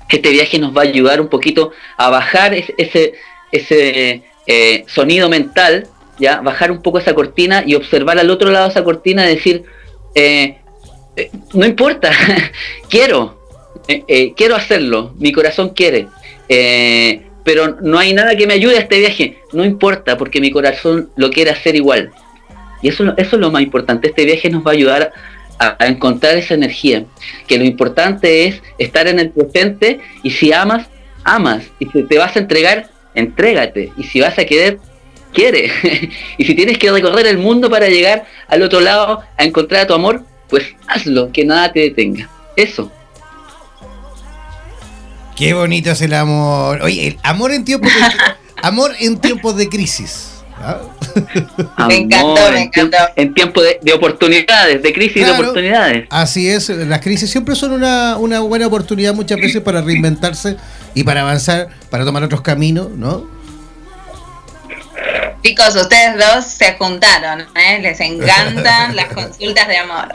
[0.09, 3.15] Este viaje nos va a ayudar un poquito a bajar ese,
[3.53, 5.87] ese, eh, sonido mental,
[6.21, 9.65] ya bajar un poco esa cortina y observar al otro lado esa cortina y decir,
[10.15, 10.59] eh,
[11.17, 12.13] eh, no importa,
[12.89, 13.41] quiero,
[14.37, 16.07] quiero hacerlo, mi corazón quiere
[17.45, 19.39] pero no hay nada que me ayude a este viaje.
[19.53, 22.11] No importa, porque mi corazón lo quiere hacer igual.
[22.83, 24.09] Y eso, eso es lo más importante.
[24.09, 25.13] Este viaje nos va a ayudar
[25.59, 27.05] a, encontrar esa energía.
[27.47, 30.89] Que lo importante es estar en el presente y si amas,
[31.25, 31.65] amas.
[31.79, 33.93] Y si te vas a entregar, entrégate.
[33.97, 34.79] Y si vas a querer,
[35.33, 35.71] quiere.
[36.39, 39.87] y si tienes que recorrer el mundo para llegar al otro lado a encontrar a
[39.87, 42.29] tu amor, pues hazlo, que nada te detenga.
[42.57, 42.91] Eso.
[45.37, 46.83] Qué bonito es el amor.
[46.83, 48.01] Oye, el amor en tiempos de,
[48.63, 50.43] amor en tiempos de crisis.
[50.59, 50.81] ¿ah?
[51.89, 52.97] me encantó, me encantó.
[53.17, 56.07] En tiempos de, oportunidades, de crisis y de oportunidades.
[56.11, 60.57] Así es, las crisis siempre son una, una buena oportunidad muchas veces para reinventarse
[60.95, 63.40] y para avanzar, para tomar otros caminos, ¿no?
[65.43, 67.79] Chicos, ustedes dos se juntaron, ¿eh?
[67.81, 70.09] les encantan las consultas de amor.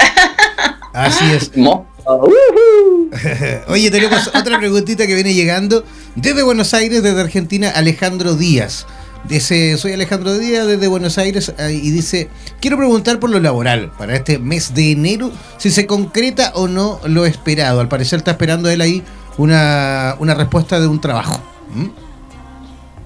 [0.94, 1.50] Así es.
[3.68, 5.84] Oye, tenemos otra preguntita que viene llegando
[6.16, 8.86] desde Buenos Aires, desde Argentina, Alejandro Díaz.
[9.28, 12.30] Dice, soy Alejandro Díaz desde Buenos Aires y dice,
[12.62, 17.00] quiero preguntar por lo laboral para este mes de enero, si se concreta o no
[17.06, 17.80] lo esperado.
[17.80, 19.02] Al parecer está esperando él ahí
[19.38, 21.42] una, respuesta de un trabajo.
[21.74, 21.88] ¿Mm?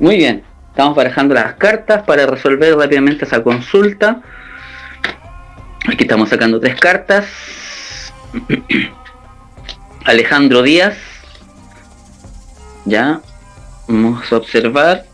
[0.03, 4.21] Muy bien, estamos barajando las cartas para resolver rápidamente esa consulta.
[5.87, 7.25] Aquí estamos sacando tres cartas.
[10.05, 10.97] Alejandro Díaz.
[12.85, 13.21] Ya.
[13.87, 15.05] Vamos a observar.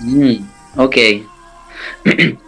[0.00, 0.36] Mm,
[0.76, 0.96] ok.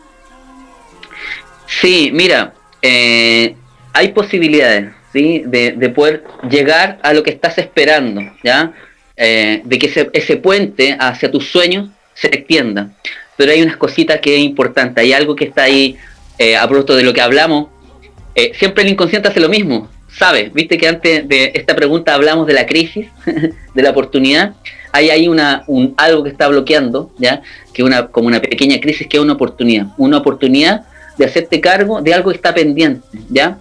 [1.66, 2.54] sí, mira.
[2.82, 3.56] Eh,
[3.92, 5.42] hay posibilidades, ¿sí?
[5.44, 8.72] De, poder llegar a lo que estás esperando, ¿ya?
[9.20, 12.90] Eh, de que ese, ese puente hacia tus sueños se extienda.
[13.36, 15.00] Pero hay unas cositas que es importante.
[15.00, 15.96] Hay algo que está ahí
[16.38, 17.66] eh, a producto de lo que hablamos
[18.38, 20.52] eh, siempre el inconsciente hace lo mismo, ¿sabes?
[20.52, 23.08] Viste que antes de esta pregunta hablamos de la crisis,
[23.74, 24.54] de la oportunidad.
[24.92, 27.42] Hay ahí una, un, algo que está bloqueando, ¿ya?
[27.74, 29.88] Que una, como una pequeña crisis que es una oportunidad.
[29.96, 33.58] Una oportunidad de hacerte cargo de algo que está pendiente, ¿ya?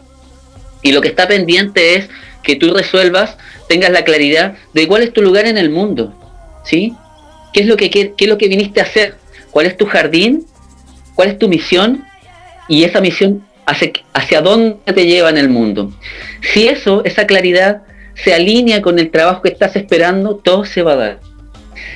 [0.84, 2.10] Y lo que está pendiente es
[2.48, 6.14] que tú resuelvas, tengas la claridad de cuál es tu lugar en el mundo,
[6.64, 6.94] ¿sí?
[7.52, 9.16] ¿Qué es lo que, qué es lo que viniste a hacer?
[9.52, 10.46] ¿Cuál es tu jardín?
[11.14, 12.06] ¿Cuál es tu misión?
[12.70, 15.92] Y esa misión hacia, dónde te lleva en el mundo.
[16.54, 17.82] Si eso, esa claridad,
[18.16, 21.20] se alinea con el trabajo que estás esperando, todo se va a dar.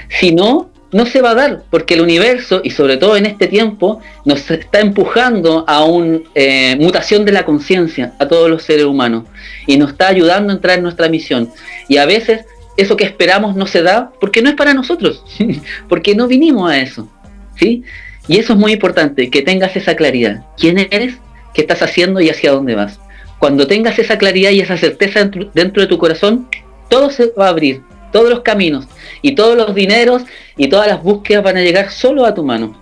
[0.10, 3.48] Si no, no se va a dar, porque el universo, y sobre todo en este
[3.48, 8.86] tiempo, nos está empujando a una eh, mutación de la conciencia a todos los seres
[8.86, 9.24] humanos
[9.68, 11.50] y nos está ayudando a entrar en nuestra misión.
[11.88, 12.46] Y a veces
[12.78, 15.24] eso que esperamos no se da porque no es para nosotros,
[15.90, 17.08] porque no vinimos a eso.
[17.56, 17.84] ¿sí?
[18.28, 20.46] Y eso es muy importante, que tengas esa claridad.
[20.58, 21.16] ¿Quién eres?
[21.54, 23.00] qué estás haciendo y hacia dónde vas.
[23.40, 26.48] Cuando tengas esa claridad y esa certeza dentro, de tu corazón,
[26.90, 28.86] todo se va a abrir, todos los caminos
[29.22, 30.24] y todos los dineros
[30.58, 32.76] y todas las búsquedas van a llegar solo a tu mano.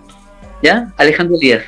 [0.62, 0.92] ¿Ya?
[0.96, 1.62] Alejandro Díaz.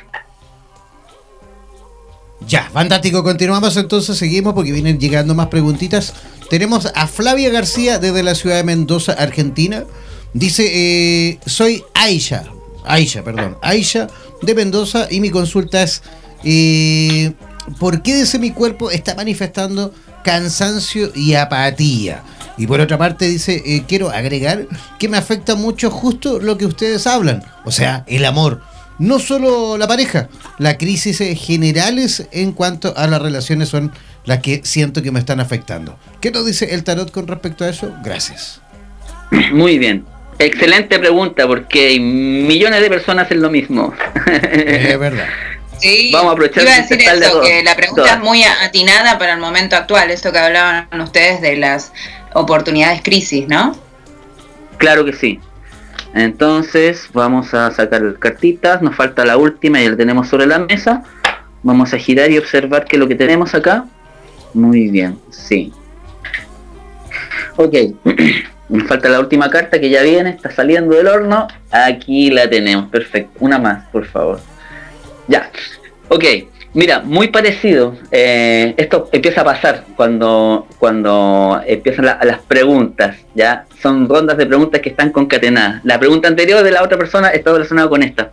[2.47, 3.23] Ya, fantástico.
[3.23, 6.13] Continuamos entonces, seguimos porque vienen llegando más preguntitas.
[6.49, 9.85] Tenemos a Flavia García desde la ciudad de Mendoza, Argentina.
[10.33, 12.43] Dice, eh, soy Aisha,
[12.85, 14.07] Aisha, perdón, Aisha
[14.41, 16.01] de Mendoza y mi consulta es,
[16.43, 17.33] eh,
[17.79, 22.23] ¿por qué dice mi cuerpo está manifestando cansancio y apatía?
[22.57, 24.67] Y por otra parte dice, eh, quiero agregar
[24.99, 28.61] que me afecta mucho justo lo que ustedes hablan, o sea, el amor.
[28.99, 33.91] No solo la pareja, las crisis generales en cuanto a las relaciones son
[34.25, 35.97] las que siento que me están afectando.
[36.21, 37.91] ¿Qué nos dice el tarot con respecto a eso?
[38.03, 38.61] Gracias.
[39.51, 40.05] Muy bien.
[40.39, 43.93] Excelente pregunta porque millones de personas en lo mismo.
[44.25, 45.27] Es verdad.
[45.79, 49.33] Sí, Vamos a aprovechar iba a decir eso, que la pregunta es muy atinada para
[49.33, 51.91] el momento actual, esto que hablaban ustedes de las
[52.33, 53.75] oportunidades crisis, ¿no?
[54.77, 55.39] Claro que sí.
[56.13, 61.03] Entonces vamos a sacar cartitas, nos falta la última y la tenemos sobre la mesa.
[61.63, 63.85] Vamos a girar y observar que lo que tenemos acá.
[64.53, 65.73] Muy bien, sí.
[67.55, 67.73] Ok,
[68.69, 71.47] nos falta la última carta que ya viene, está saliendo del horno.
[71.71, 73.37] Aquí la tenemos, perfecto.
[73.39, 74.39] Una más, por favor.
[75.27, 75.49] Ya.
[76.09, 76.25] Ok.
[76.73, 77.95] Mira, muy parecido.
[78.11, 83.17] Eh, esto empieza a pasar cuando, cuando empiezan las preguntas.
[83.35, 85.81] Ya son rondas de preguntas que están concatenadas.
[85.83, 88.31] La pregunta anterior de la otra persona está relacionada con esta.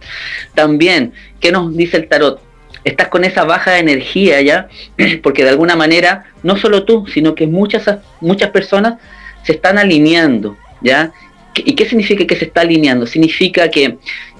[0.55, 2.41] También, ¿qué nos dice el tarot?
[2.85, 4.69] estás con esa baja energía ya,
[5.23, 7.85] porque de alguna manera, no solo tú, sino que muchas,
[8.21, 8.95] muchas personas
[9.43, 11.13] se están alineando, ¿ya?
[11.55, 13.07] ¿Y qué significa que se está alineando?
[13.07, 13.99] Significa que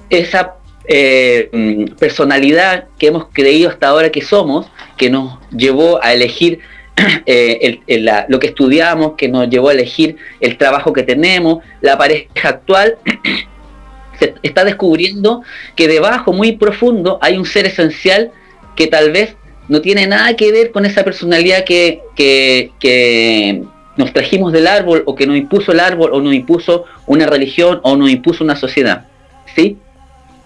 [0.09, 1.49] esa eh,
[1.99, 4.67] personalidad que hemos creído hasta ahora que somos,
[4.97, 6.59] que nos llevó a elegir
[7.25, 7.79] eh,
[8.27, 12.97] lo que estudiamos, que nos llevó a elegir el trabajo que tenemos, la pareja actual,
[14.19, 15.43] se está descubriendo
[15.75, 18.31] que debajo, muy profundo, hay un ser esencial
[18.75, 19.35] que tal vez
[19.67, 23.63] no tiene nada que ver con esa personalidad que, que
[23.97, 27.79] nos trajimos del árbol o que nos impuso el árbol o nos impuso una religión
[27.83, 29.05] o nos impuso una sociedad.
[29.55, 29.77] ¿Sí?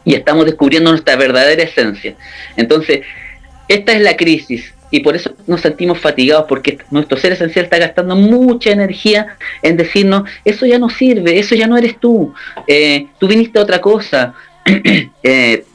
[0.05, 2.15] Y estamos descubriendo nuestra verdadera esencia.
[2.55, 3.01] Entonces,
[3.67, 7.79] esta es la crisis y por eso nos sentimos fatigados porque nuestro ser esencial está
[7.79, 12.33] gastando mucha energía en decirnos, eso ya no sirve, eso ya no eres tú,
[12.67, 14.35] eh, tú viniste a otra cosa,
[15.23, 15.65] eh,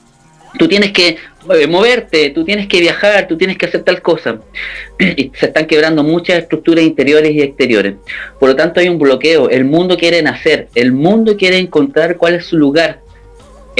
[0.58, 1.18] tú tienes que
[1.54, 4.40] eh, moverte, tú tienes que viajar, tú tienes que hacer tal cosa.
[4.98, 7.94] y se están quebrando muchas estructuras interiores y exteriores.
[8.38, 12.34] Por lo tanto hay un bloqueo, el mundo quiere nacer, el mundo quiere encontrar cuál
[12.34, 13.00] es su lugar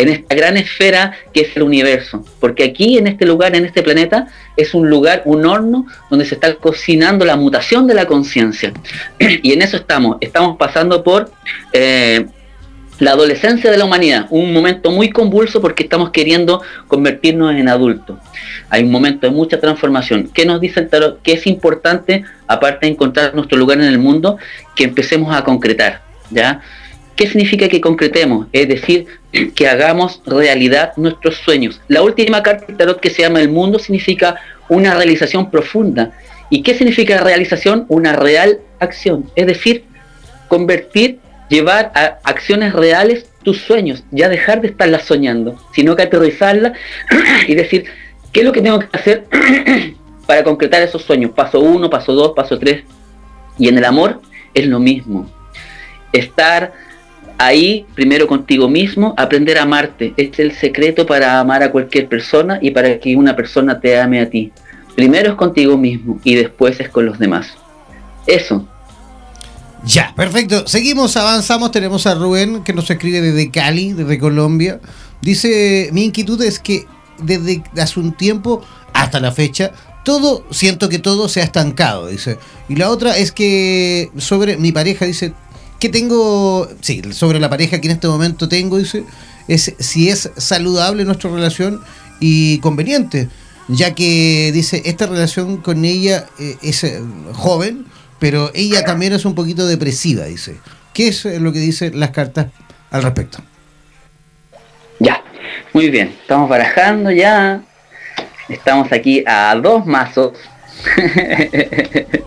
[0.01, 2.25] en esta gran esfera que es el universo.
[2.41, 6.35] Porque aquí, en este lugar, en este planeta, es un lugar, un horno, donde se
[6.35, 8.73] está cocinando la mutación de la conciencia.
[9.19, 10.17] y en eso estamos.
[10.21, 11.31] Estamos pasando por
[11.73, 12.27] eh,
[12.99, 18.19] la adolescencia de la humanidad, un momento muy convulso porque estamos queriendo convertirnos en adultos.
[18.69, 20.31] Hay un momento de mucha transformación.
[20.33, 21.21] ¿Qué nos dice el tarot?
[21.23, 24.39] Que es importante, aparte de encontrar nuestro lugar en el mundo,
[24.77, 26.03] que empecemos a concretar.
[26.31, 26.61] ¿Ya?
[27.21, 28.47] ¿Qué significa que concretemos?
[28.51, 29.07] Es decir,
[29.55, 31.79] que hagamos realidad nuestros sueños.
[31.87, 34.37] La última carta del tarot que se llama el mundo significa
[34.71, 36.13] una realización profunda.
[36.49, 37.85] ¿Y qué significa realización?
[37.89, 39.31] Una real acción.
[39.37, 39.85] Es decir,
[40.49, 41.19] convertir,
[41.51, 46.73] llevar a acciones reales tus sueños, ya dejar de estarlas soñando, sino que aterrizarlas
[47.47, 47.85] y decir,
[48.33, 49.27] ¿qué es lo que tengo que hacer
[50.27, 51.33] para concretar esos sueños?
[51.33, 52.83] Paso uno, paso dos, paso tres.
[53.59, 54.23] Y en el amor
[54.55, 55.31] es lo mismo.
[56.15, 56.89] Estar
[57.41, 60.13] ahí, primero contigo mismo, aprender a amarte.
[60.17, 64.21] es el secreto para amar a cualquier persona y para que una persona te ame
[64.21, 64.53] a ti.
[64.95, 67.49] Primero es contigo mismo y después es con los demás.
[68.27, 68.69] Eso.
[69.85, 70.67] Ya, perfecto.
[70.67, 71.73] Seguimos, avanzamos.
[71.73, 74.79] Tenemos a Rubén que nos escribe desde Cali, desde Colombia.
[75.23, 76.85] Dice, mi inquietud es que
[77.23, 78.63] desde hace un tiempo
[78.93, 79.73] hasta la fecha,
[80.05, 82.39] todo, siento que todo se ha estancado, dice.
[82.69, 85.33] Y la otra es que sobre mi pareja, dice,
[85.81, 89.05] que tengo, sí, sobre la pareja que en este momento tengo, dice,
[89.49, 91.81] es si es saludable nuestra relación
[92.21, 93.29] y conveniente,
[93.67, 97.01] ya que dice, esta relación con ella eh, es eh,
[97.33, 97.87] joven,
[98.19, 100.57] pero ella también es un poquito depresiva, dice.
[100.93, 102.49] ¿Qué es eh, lo que dicen las cartas
[102.91, 103.39] al respecto?
[104.99, 105.25] Ya,
[105.73, 107.63] muy bien, estamos barajando ya,
[108.49, 110.33] estamos aquí a dos mazos.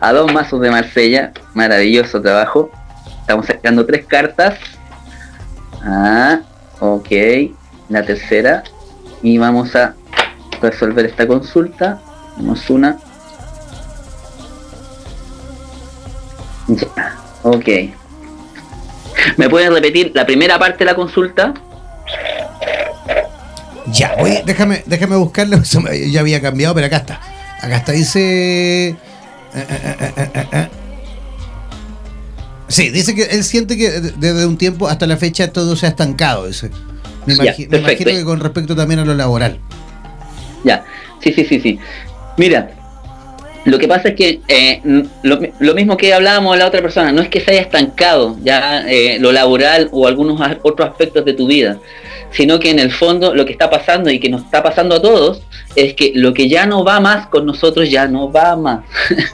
[0.00, 1.32] a dos mazos de Marsella.
[1.54, 2.70] Maravilloso trabajo.
[3.20, 4.58] Estamos sacando tres cartas.
[5.82, 6.40] Ah,
[6.80, 7.08] ok.
[7.88, 8.62] La tercera.
[9.22, 9.94] Y vamos a
[10.60, 12.00] resolver esta consulta.
[12.36, 12.98] Tenemos una.
[16.68, 17.68] Ya, ok.
[19.36, 21.54] ¿Me pueden repetir la primera parte de la consulta?
[23.86, 24.14] Ya,
[24.44, 25.58] déjame, déjame buscarlo.
[26.10, 27.20] ya había cambiado, pero acá está.
[27.60, 28.96] Acá está, dice
[32.68, 35.90] sí, dice que él siente que desde un tiempo hasta la fecha todo se ha
[35.90, 36.46] estancado.
[36.46, 36.70] Ese.
[37.26, 39.58] Me, imagino que con respecto también a lo laboral.
[40.64, 40.84] Ya,
[41.22, 41.78] sí, sí, sí, sí.
[42.36, 42.70] Mira,
[43.64, 44.80] lo que pasa es que eh,
[45.22, 49.18] lo, mismo que hablábamos la otra persona, no es que se haya estancado ya eh,
[49.18, 51.78] lo laboral o algunos otros aspectos de tu vida,
[52.30, 55.02] sino que en el fondo lo que está pasando y que nos está pasando a
[55.02, 55.42] todos
[55.76, 58.84] es que lo que ya no va más con nosotros ya no va más.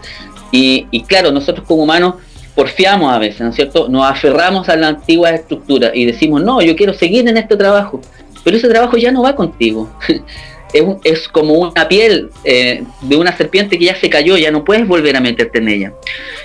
[0.52, 2.14] y, claro, nosotros como humanos
[2.54, 3.88] porfiamos a veces, ¿no es cierto?
[3.88, 8.00] Nos aferramos a la antigua estructura y decimos, no, yo quiero seguir en este trabajo,
[8.44, 9.90] pero ese trabajo ya no va contigo.
[10.72, 14.64] es, es, como una piel eh, de una serpiente que ya se cayó, ya no
[14.64, 15.92] puedes volver a meterte en ella.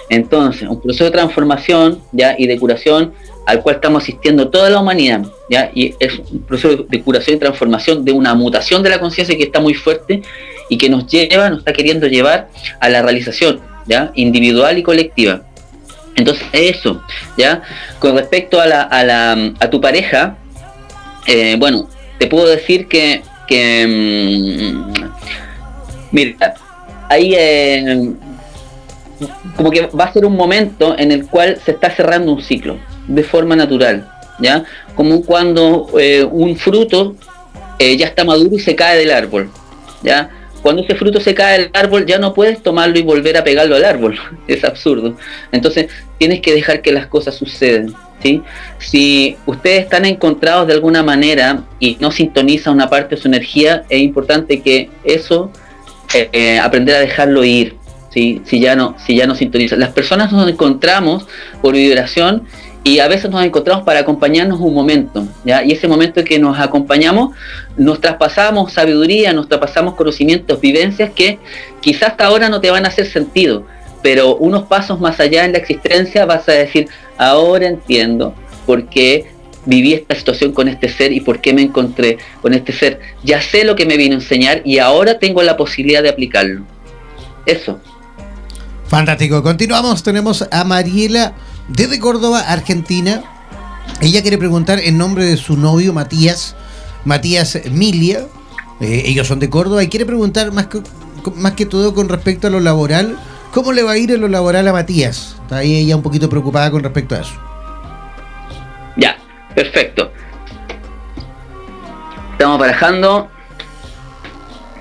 [0.10, 3.14] Entonces, un proceso de transformación ya y de curación
[3.46, 5.70] al cual estamos asistiendo toda la humanidad, ¿ya?
[5.74, 9.44] y es un proceso de curación y transformación de una mutación de la conciencia que
[9.44, 10.24] está muy fuerte
[10.68, 12.50] y que nos lleva, nos está queriendo llevar
[12.80, 14.12] a la realización ¿ya?
[14.16, 15.44] individual y colectiva.
[16.16, 17.04] Entonces, eso,
[17.38, 17.62] ¿ya?
[18.00, 20.38] Con respecto a, la, a, la, a tu pareja,
[21.28, 24.94] eh, bueno, te puedo decir que, que mm,
[26.12, 26.56] mira,
[27.10, 28.12] ahí eh,
[29.56, 32.78] como que va a ser un momento en el cual se está cerrando un ciclo
[33.08, 34.64] de forma natural, ¿ya?
[34.96, 37.16] Como cuando eh, un fruto
[37.80, 39.50] eh, ya está maduro y se cae del árbol.
[40.02, 40.30] ¿ya?
[40.62, 43.76] Cuando ese fruto se cae del árbol, ya no puedes tomarlo y volver a pegarlo
[43.76, 44.18] al árbol.
[44.48, 45.16] es absurdo.
[45.52, 45.88] Entonces,
[46.18, 47.94] tienes que dejar que las cosas sucedan.
[48.80, 53.84] Si ustedes están encontrados de alguna manera y no sintonizan una parte de su energía,
[53.90, 55.52] es importante que eso,
[56.14, 57.76] eh, eh, aprender a dejarlo ir.
[58.10, 58.42] ¿sí?
[58.46, 59.76] Si, ya no, si ya no sintoniza.
[59.76, 61.28] Las personas nos encontramos
[61.62, 62.44] por vibración
[62.86, 65.64] y a veces nos encontramos para acompañarnos un momento, ¿ya?
[65.64, 67.36] Y ese momento que nos acompañamos,
[67.78, 71.40] nos traspasamos sabiduría, nos traspasamos conocimientos, vivencias que
[71.82, 73.66] quizás hasta ahora no te van a hacer sentido,
[74.04, 76.88] pero unos pasos más allá en la existencia vas a decir,
[77.18, 78.34] ahora entiendo
[78.66, 79.32] por qué
[79.66, 83.00] viví esta situación con este ser y por qué me encontré con este ser.
[83.24, 86.64] Ya sé lo que me vino a enseñar y ahora tengo la posibilidad de aplicarlo.
[87.46, 87.80] Eso.
[88.88, 89.42] Fantástico.
[89.44, 90.04] Continuamos.
[90.04, 91.34] Tenemos a Mariela
[91.68, 93.24] desde Córdoba, Argentina.
[94.02, 96.56] Ella quiere preguntar en nombre de su novio Matías,
[97.04, 98.28] Matías Milia.
[98.82, 100.82] Eh, ellos son de Córdoba y quiere preguntar más que,
[101.36, 103.18] más que todo con respecto a lo laboral.
[103.56, 105.38] ¿Cómo le va a ir en lo laboral a Matías?
[105.44, 107.36] Está ahí ella un poquito preocupada con respecto a eso.
[108.98, 109.16] Ya,
[109.56, 110.12] perfecto.
[112.34, 113.30] Estamos barajando.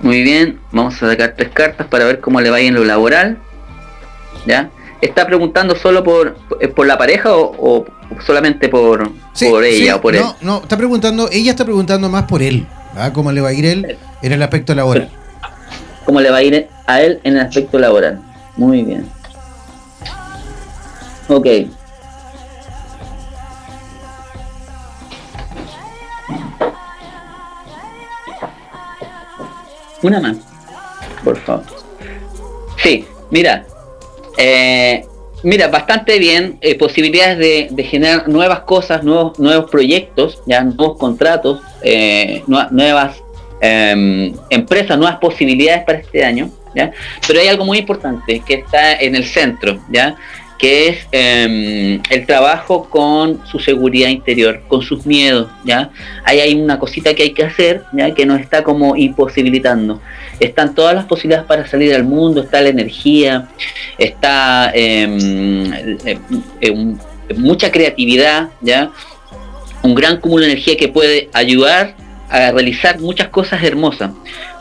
[0.02, 2.74] Muy bien, vamos a sacar tres cartas para ver cómo le va a ir en
[2.74, 3.38] lo laboral.
[4.44, 4.70] ¿Ya?
[5.00, 7.86] ¿Está preguntando solo por, eh, por la pareja o,
[8.26, 9.08] solamente por,
[9.38, 10.22] por ella o por él?
[10.22, 12.66] No, no, está preguntando, ella está preguntando más por él.
[12.96, 13.12] ¿ah?
[13.12, 15.10] ¿Cómo le va a ir él en el aspecto laboral?
[16.04, 18.23] ¿Cómo le va a ir a él en el aspecto laboral?
[18.57, 19.09] Muy bien.
[21.28, 21.46] Ok.
[30.02, 30.36] Una más,
[31.24, 31.64] por favor.
[32.82, 33.64] Sí, mira,
[34.36, 35.07] eh,
[35.42, 41.62] mira, bastante bien, eh, posibilidades de, generar nuevas cosas, nuevos, nuevos proyectos, ya nuevos contratos,
[41.82, 43.16] eh, nuevas
[43.62, 46.50] em, empresas, nuevas posibilidades para este año,
[47.26, 50.16] Pero hay algo muy importante que está en el centro, ¿ya?
[50.58, 55.90] que es em, el trabajo con su seguridad interior, con sus miedos, ¿ya?
[56.24, 58.14] Ahí hay una cosita que hay que hacer, ¿ya?
[58.14, 60.00] Que nos está como imposibilitando.
[60.40, 63.48] Están todas las posibilidades para salir al mundo, está la energía,
[63.98, 65.70] está em,
[66.60, 66.98] em,
[67.36, 68.90] mucha creatividad, ¿ya?
[69.82, 71.94] Un gran cúmulo de energía que puede ayudar
[72.30, 74.12] a realizar muchas cosas hermosas.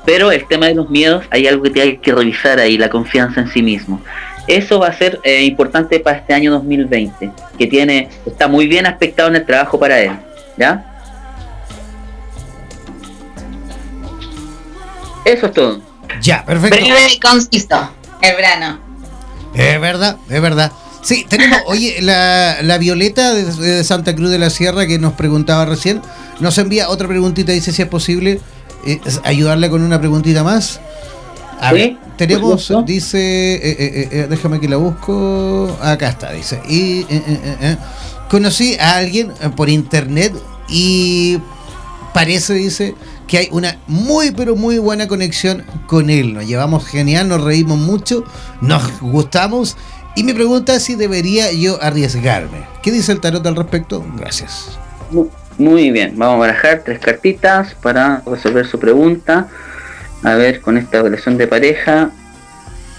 [0.05, 3.41] Pero el tema de los miedos, hay algo que hay que revisar ahí, la confianza
[3.41, 4.01] en sí mismo.
[4.47, 8.85] Eso va a ser eh, importante para este año 2020, que tiene está muy bien
[8.85, 10.11] aspectado en el trabajo para él,
[10.57, 10.85] ¿ya?
[15.23, 15.81] Eso es todo.
[16.21, 16.75] Ya, perfecto.
[16.75, 17.91] Breve y conciso,
[18.21, 18.79] el verano.
[19.53, 20.71] Es verdad, es verdad.
[21.01, 25.65] Sí, tenemos, oye, la, la Violeta de, Santa Cruz de la Sierra que nos preguntaba
[25.65, 26.01] recién,
[26.39, 28.39] nos envía otra preguntita, dice si es posible
[29.23, 30.79] ayudarle con una preguntita más.
[31.59, 35.75] A ver, tenemos, dice, eh, eh, eh, déjame que la busco.
[35.81, 36.61] Acá está, dice.
[36.67, 37.05] Y
[38.29, 40.33] conocí a alguien por internet
[40.67, 41.39] y
[42.13, 42.95] parece, dice,
[43.27, 46.33] que hay una muy, pero muy buena conexión con él.
[46.33, 48.23] Nos llevamos genial, nos reímos mucho,
[48.61, 49.77] nos gustamos.
[50.15, 52.67] Y me pregunta si debería yo arriesgarme.
[52.83, 54.05] ¿Qué dice el tarot al respecto?
[54.15, 54.77] Gracias.
[55.57, 59.47] Muy bien, vamos a barajar tres cartitas para resolver su pregunta.
[60.23, 62.09] A ver, con esta relación de pareja,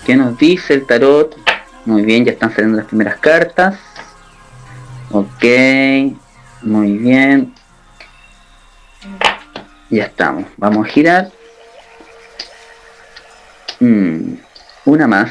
[0.06, 1.36] ¿qué nos dice el tarot?
[1.84, 3.76] Muy bien, ya están saliendo las primeras cartas.
[5.10, 5.44] Ok,
[6.62, 7.52] muy bien.
[9.90, 10.44] Ya estamos.
[10.56, 11.30] Vamos a girar.
[13.80, 14.34] Mm,
[14.84, 15.30] una más.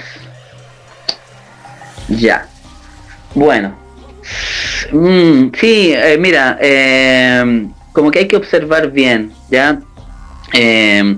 [2.10, 2.48] Ya.
[3.34, 3.83] Bueno.
[4.94, 9.82] Mm, sí, eh, mira, eh, como que hay que observar bien, ¿ya?
[10.54, 11.18] Eh,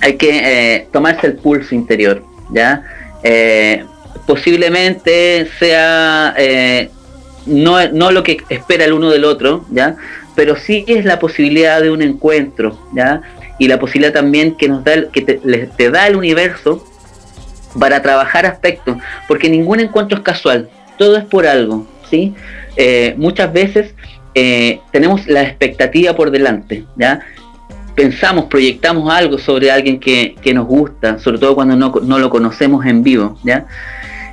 [0.00, 0.30] hay que
[0.74, 2.82] eh, tomarse el pulso interior, ¿ya?
[3.22, 3.84] Eh,
[4.26, 6.34] posiblemente sea
[7.46, 9.96] no, no, lo que espera el uno del otro, ¿ya?
[10.34, 13.22] Pero sí es la posibilidad de un encuentro, ¿ya?
[13.60, 16.84] Y la posibilidad también que nos da el, que te, da el universo
[17.78, 18.96] para trabajar aspectos,
[19.28, 20.68] porque ningún encuentro es casual,
[20.98, 23.14] todo es por algo, ¿sí?
[23.16, 23.94] muchas veces
[24.90, 27.20] tenemos la expectativa por delante, ¿ya?
[27.94, 33.02] pensamos, proyectamos algo sobre alguien que, nos gusta, sobre todo cuando no, lo conocemos en
[33.02, 33.66] vivo, ¿ya?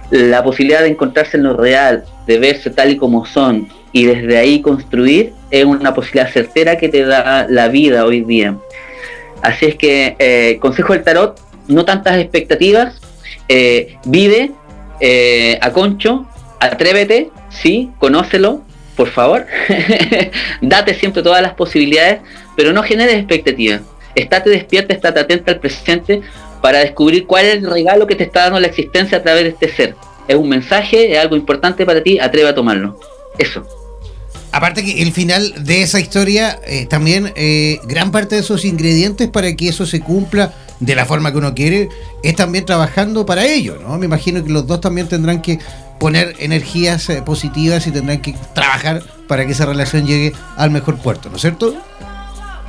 [0.10, 4.38] La posibilidad de encontrarse en lo real, de verse tal y como son y desde
[4.38, 8.56] ahí construir es una posibilidad certera que te da la vida hoy día.
[9.42, 13.00] Así es que, eh, consejo del tarot, no tantas expectativas,
[13.48, 14.52] eh, vive
[15.00, 16.26] eh, a concho,
[16.62, 18.62] atrévete, sí, conócelo,
[18.96, 19.48] por favor,
[20.62, 22.20] date siempre todas las posibilidades
[22.56, 23.82] pero no generes expectativas.
[24.16, 26.22] Estate despierta, estate atenta al presente
[26.62, 29.50] para descubrir cuál es el regalo que te está dando la existencia a través de
[29.50, 29.96] este ser.
[30.28, 33.00] Es un mensaje, es algo importante para ti, atreve a tomarlo.
[33.38, 33.66] Eso.
[34.52, 39.30] Aparte que el final de esa historia, eh, también eh, gran parte de esos ingredientes
[39.30, 41.90] para que eso se cumpla de la forma que uno quiere,
[42.22, 43.98] es también trabajando para ello, ¿no?
[43.98, 45.60] Me imagino que los dos también tendrán que
[46.02, 50.98] poner energías eh, positivas y tendrán que trabajar para que esa relación llegue al mejor
[50.98, 51.76] puerto, ¿no es cierto?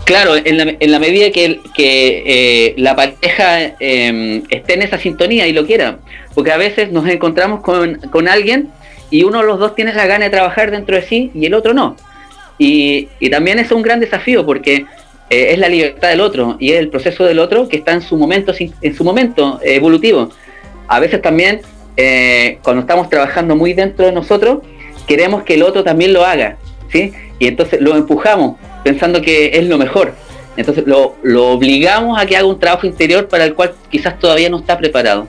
[0.05, 5.47] Claro, en la, en la medida que, que la pareja em, esté en esa sintonía
[5.47, 5.99] y lo quiera,
[6.35, 8.68] porque a veces nos encontramos con, con alguien
[9.09, 11.55] y uno de los dos tiene la gana de trabajar dentro de sí y el
[11.55, 11.97] otro no.
[12.59, 14.85] Y, también es un gran desafío porque
[15.30, 18.03] eh, es la libertad del otro y es el proceso del otro que está en
[18.03, 20.28] su momento, en su momento evolutivo.
[20.87, 21.62] A veces también
[21.97, 24.59] eh, cuando estamos trabajando muy dentro de nosotros,
[25.07, 26.57] queremos que el otro también lo haga,
[26.90, 27.12] ¿sí?
[27.38, 30.14] Y entonces lo empujamos pensando que es lo mejor.
[30.57, 34.51] Entonces lo, lo obligamos a que haga un trabajo interior para el cual quizás todavía
[34.51, 35.26] no está preparado.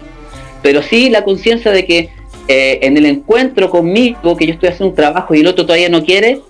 [0.62, 2.10] Pero sí la conciencia de que
[2.48, 5.90] eh, en el encuentro conmigo, que yo estoy haciendo un trabajo y el otro todavía
[5.90, 6.42] no quiere,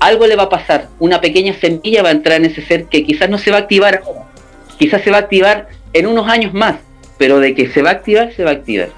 [0.00, 0.88] algo le va a pasar.
[0.98, 3.60] Una pequeña semilla va a entrar en ese ser que quizás no se va a
[3.60, 4.26] activar ahora.
[4.78, 6.76] Quizás se va a activar en unos años más,
[7.16, 8.88] pero de que se va a activar, se va a activar.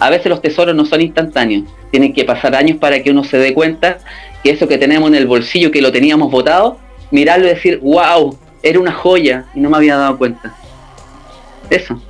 [0.00, 1.64] A veces los tesoros no son instantáneos.
[1.90, 3.98] Tienen que pasar años para que uno se dé cuenta
[4.42, 6.78] que eso que tenemos en el bolsillo, que lo teníamos botado,
[7.10, 10.54] mirarlo y decir, wow, era una joya y no me había dado cuenta.
[11.70, 12.00] Eso.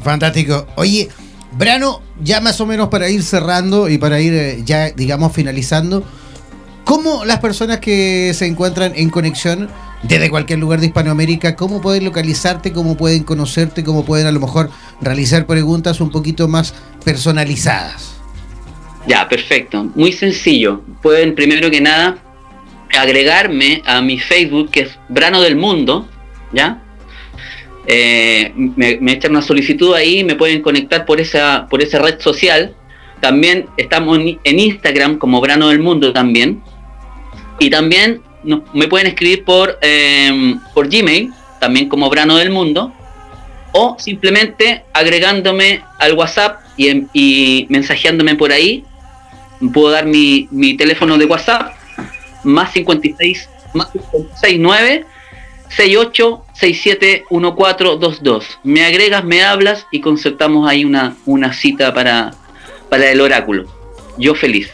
[0.00, 0.66] Fantástico.
[0.76, 1.08] Oye,
[1.52, 6.04] Brano, ya más o menos para ir cerrando y para ir eh, ya, digamos, finalizando,
[6.86, 9.68] ¿cómo las personas que se encuentran en conexión
[10.04, 14.38] desde cualquier lugar de Hispanoamérica, cómo pueden localizarte, cómo pueden conocerte, cómo pueden a lo
[14.38, 14.70] mejor
[15.00, 16.74] realizar preguntas un poquito más
[17.04, 18.14] personalizadas?
[19.08, 19.90] Ya, perfecto.
[19.96, 20.82] Muy sencillo.
[21.02, 22.18] Pueden primero que nada
[22.96, 26.08] agregarme a mi Facebook, que es Brano del Mundo,
[26.52, 26.82] ¿ya?
[27.88, 32.76] Eh, me, echan una solicitud ahí, me pueden conectar por esa, por esa red social.
[33.20, 36.62] También estamos en Instagram como Brano del Mundo también.
[37.58, 38.22] Y también
[38.72, 42.92] me pueden escribir por, em, por Gmail, también como Brano del Mundo.
[43.72, 48.84] O simplemente agregándome al WhatsApp y, y mensajeándome por ahí.
[49.72, 51.72] Puedo dar mi, mi teléfono de WhatsApp,
[52.44, 55.06] más 56, más 569
[55.76, 58.44] 68671422.
[58.62, 62.32] Me agregas, me hablas y concertamos ahí una, una cita para,
[62.88, 63.66] para el oráculo.
[64.18, 64.70] Yo feliz.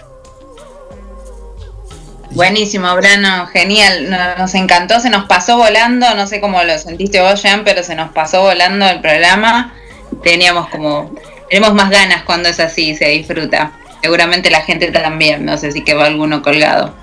[2.35, 4.09] Buenísimo, Brano, genial,
[4.39, 7.95] nos encantó, se nos pasó volando, no sé cómo lo sentiste vos, Jean, pero se
[7.95, 9.75] nos pasó volando el programa.
[10.23, 11.15] Teníamos como,
[11.51, 13.73] tenemos más ganas cuando es así, se disfruta.
[14.03, 16.95] Seguramente la gente también, no sé si quedó alguno colgado.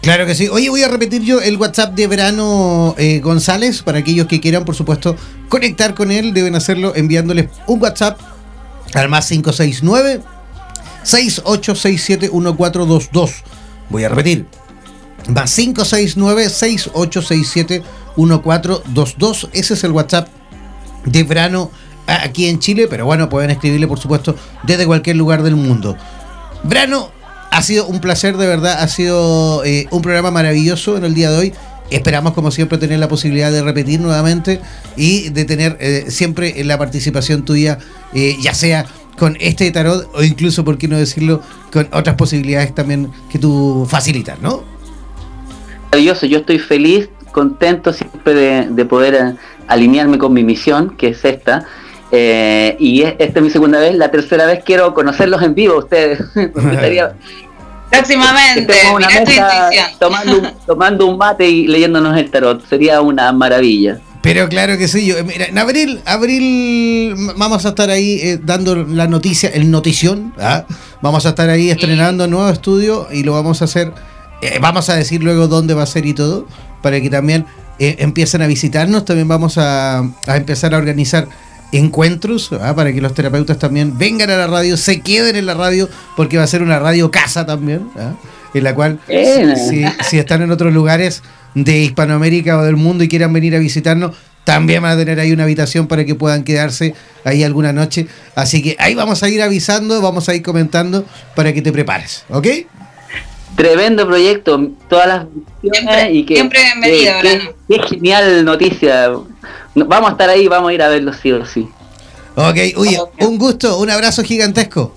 [0.00, 0.48] Claro que sí.
[0.48, 4.64] Oye, voy a repetir yo el WhatsApp de Verano eh, González para aquellos que quieran,
[4.64, 5.16] por supuesto,
[5.48, 6.34] conectar con él.
[6.34, 8.20] Deben hacerlo enviándoles un WhatsApp
[8.94, 10.20] al más 569
[11.04, 13.42] 68671422.
[13.92, 14.46] Voy a repetir.
[15.28, 16.46] Más 569
[18.16, 19.50] 68671422.
[19.52, 20.28] Ese es el WhatsApp
[21.04, 21.70] de Verano
[22.06, 24.34] aquí en Chile, pero bueno, pueden escribirle, por supuesto,
[24.64, 25.96] desde cualquier lugar del mundo.
[26.64, 27.10] Verano
[27.50, 28.78] ha sido un placer, de verdad.
[28.80, 31.52] Ha sido eh, un programa maravilloso en el día de hoy.
[31.90, 34.62] Esperamos, como siempre, tener la posibilidad de repetir nuevamente
[34.96, 37.78] y de tener eh, siempre la participación tuya,
[38.14, 38.86] eh, ya sea
[39.18, 41.42] con este tarot o incluso, por qué no decirlo,
[41.72, 44.64] con otras posibilidades también que tú facilitas, ¿no?
[45.90, 49.36] Maravilloso, yo estoy feliz, contento siempre de, poder
[49.68, 51.66] alinearme con mi misión, que es esta.
[52.10, 56.20] y esta es mi segunda vez, la tercera vez quiero conocerlos en vivo ustedes.
[57.92, 59.08] Próximamente, una
[59.98, 62.66] tomando, un, tomando un mate y leyéndonos el tarot.
[62.66, 64.00] Sería una maravilla.
[64.22, 68.76] Pero claro que sí, yo, mira, en abril, abril vamos a estar ahí eh, dando
[68.76, 70.64] la noticia, el notición, ¿ah?
[71.02, 73.92] vamos a estar ahí estrenando nuevo estudio y lo vamos a hacer,
[74.40, 76.46] eh, vamos a decir luego dónde va a ser y todo,
[76.82, 77.46] para que también
[77.80, 81.26] eh, empiecen a visitarnos, también vamos a, a empezar a organizar
[81.72, 82.76] encuentros ¿ah?
[82.76, 86.36] para que los terapeutas también vengan a la radio, se queden en la radio, porque
[86.36, 88.12] va a ser una radio casa también, ¿ah?
[88.54, 91.22] En la cual si, si, están en otros lugares
[91.54, 95.32] de Hispanoamérica o del mundo y quieran venir a visitarnos, también van a tener ahí
[95.32, 96.94] una habitación para que puedan quedarse
[97.24, 98.06] ahí alguna noche.
[98.34, 102.24] Así que ahí vamos a ir avisando, vamos a ir comentando para que te prepares,
[102.28, 102.46] ¿ok?
[103.56, 105.26] Tremendo proyecto, todas las
[105.60, 109.10] siempre, y que, siempre bienvenido, qué genial noticia
[109.74, 111.68] Vamos a estar ahí, vamos a ir a verlo sí o sí.
[112.34, 114.94] Ok, uy, un gusto, un abrazo gigantesco.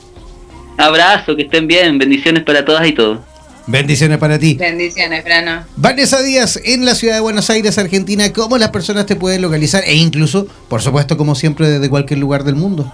[0.77, 3.19] Abrazo, que estén bien, bendiciones para todas y todos.
[3.67, 4.55] Bendiciones para ti.
[4.55, 5.65] Bendiciones, Brano.
[5.75, 9.83] Vanessa Díaz, en la ciudad de Buenos Aires, Argentina, ¿cómo las personas te pueden localizar?
[9.85, 12.91] E incluso, por supuesto, como siempre, desde cualquier lugar del mundo.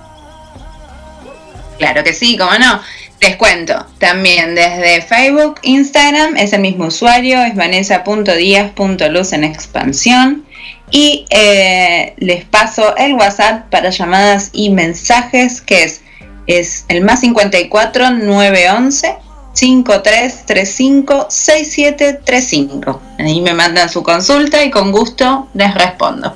[1.78, 2.82] Claro que sí, cómo no.
[3.20, 10.46] Les cuento, también desde Facebook, Instagram, es el mismo usuario, es vanessa.díaz.luz en expansión.
[10.90, 16.02] Y eh, les paso el WhatsApp para llamadas y mensajes, que es,
[16.48, 19.16] es el más 54 911
[19.54, 23.02] 5335 6735.
[23.20, 26.36] Ahí me mandan su consulta y con gusto les respondo.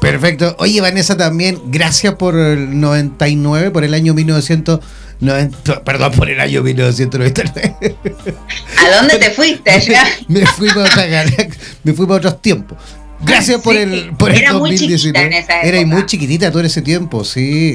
[0.00, 0.54] Perfecto.
[0.58, 5.82] Oye, Vanessa, también, gracias por el 99, por el año 1990.
[5.82, 7.96] Perdón, por el año 1999.
[8.76, 10.04] ¿A dónde te fuiste ya?
[10.28, 11.06] me fui para otra
[11.84, 12.76] me fui para otros tiempos.
[13.20, 15.68] Gracias por el, por el Era muy chiquitita en esa época.
[15.68, 17.74] Era muy chiquitita todo ese tiempo, sí.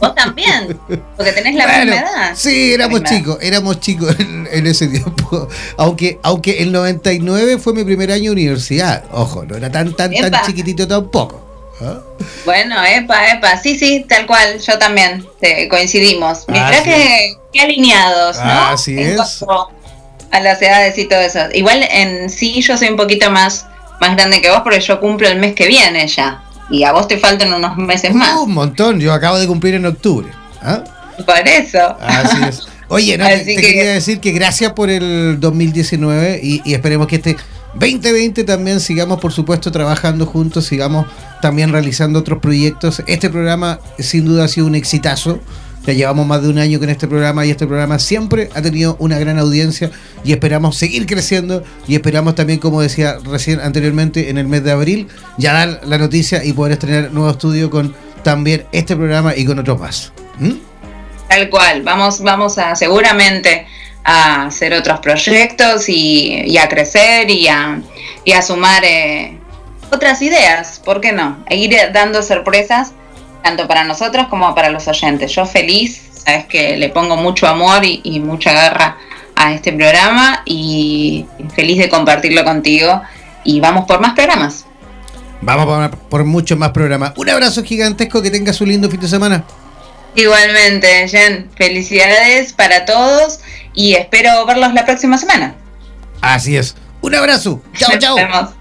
[0.00, 0.78] Vos también,
[1.16, 2.32] porque tenés la misma edad.
[2.34, 5.48] Sí, éramos chicos, éramos chicos en, ese tiempo.
[5.76, 9.04] Aunque, aunque el 99 fue mi primer año de universidad.
[9.12, 11.42] Ojo, no era tan, tan, tan chiquitito tampoco.
[11.80, 12.00] ¿ah?
[12.44, 15.26] Bueno, epa, epa, sí, sí, tal cual, yo también
[15.70, 16.44] coincidimos.
[16.48, 18.68] Mirá ah, que, alineados, ¿no?
[18.68, 19.44] Así es.
[20.30, 21.40] A las edades y todo eso.
[21.52, 23.66] Igual en sí yo soy un poquito más
[24.02, 26.42] más grande que vos porque yo cumplo el mes que viene ya.
[26.68, 28.36] Y a vos te faltan unos meses más.
[28.36, 30.28] un montón, yo acabo de cumplir en octubre.
[30.60, 30.82] ¿ah?
[31.24, 31.96] Por eso.
[32.00, 32.66] Así es.
[32.88, 37.36] Oye, no, te, quería decir que gracias por el 2019 y, y esperemos que este
[37.74, 41.06] 2020 también sigamos, por supuesto, trabajando juntos, sigamos
[41.40, 43.02] también realizando otros proyectos.
[43.06, 45.40] Este programa sin duda ha sido un exitazo.
[45.84, 48.96] Ya llevamos más de un año con este programa y este programa siempre ha tenido
[49.00, 49.90] una gran audiencia
[50.22, 54.70] y esperamos seguir creciendo y esperamos también, como decía recién anteriormente, en el mes de
[54.70, 55.08] abril,
[55.38, 59.58] ya dar la noticia y poder estrenar nuevo estudio con también este programa y con
[59.58, 60.12] otros más.
[60.38, 60.52] ¿Mm?
[61.28, 63.66] Tal cual, vamos, vamos a seguramente
[64.04, 67.82] a hacer otros proyectos y, a crecer y a,
[68.42, 69.38] sumar eh,
[69.90, 71.44] otras ideas, ¿por qué no?
[71.48, 72.92] E ir dando sorpresas
[73.42, 75.32] tanto para nosotros como para los oyentes.
[75.34, 78.96] Yo feliz, sabes que le pongo mucho amor y, mucha garra
[79.36, 83.02] a este programa y feliz de compartirlo contigo
[83.44, 84.66] y vamos por más programas.
[85.40, 87.12] Vamos por, por muchos más programas.
[87.16, 89.44] Un abrazo gigantesco, que tengas un lindo fin de semana.
[90.14, 93.40] Igualmente, Jen, felicidades para todos
[93.74, 95.54] y espero verlos la próxima semana.
[96.20, 96.76] Así es.
[97.00, 97.62] Un abrazo.
[97.74, 98.54] Chao, chao.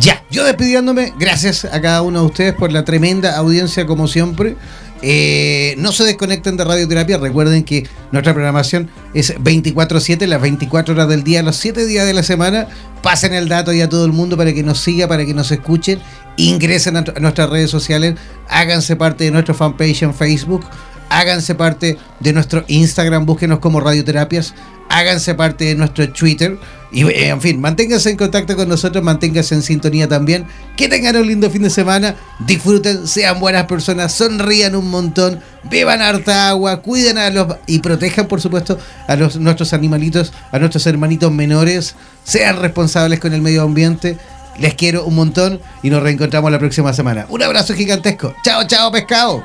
[0.00, 4.56] Ya, yo despidiéndome, gracias a cada uno de ustedes por la tremenda audiencia como siempre.
[5.00, 11.08] Eh, no se desconecten de radioterapia, recuerden que nuestra programación es 24/7, las 24 horas
[11.08, 12.68] del día, los 7 días de la semana.
[13.02, 15.50] Pasen el dato ya a todo el mundo para que nos siga, para que nos
[15.50, 16.00] escuchen,
[16.36, 18.14] ingresen a, nuestras redes sociales,
[18.48, 20.64] háganse parte de nuestro fanpage en Facebook,
[21.08, 24.54] háganse parte de nuestro Instagram, búsquenos como Radioterapias,
[24.88, 26.58] háganse parte de nuestro Twitter
[26.90, 30.46] y eh, en fin, manténganse en contacto con nosotros, manténganse en sintonía también.
[30.76, 36.00] Que tengan un lindo fin de semana, disfruten, sean buenas personas, sonrían un montón, beban
[36.00, 40.86] harta agua, cuiden a los y protejan por supuesto a los, nuestros animalitos, a nuestros
[40.86, 41.94] hermanitos menores,
[42.24, 44.16] sean responsables con el medio ambiente.
[44.58, 47.26] Les quiero un montón y nos reencontramos la próxima semana.
[47.28, 48.34] Un abrazo gigantesco.
[48.42, 49.44] Chao, chao, pescado.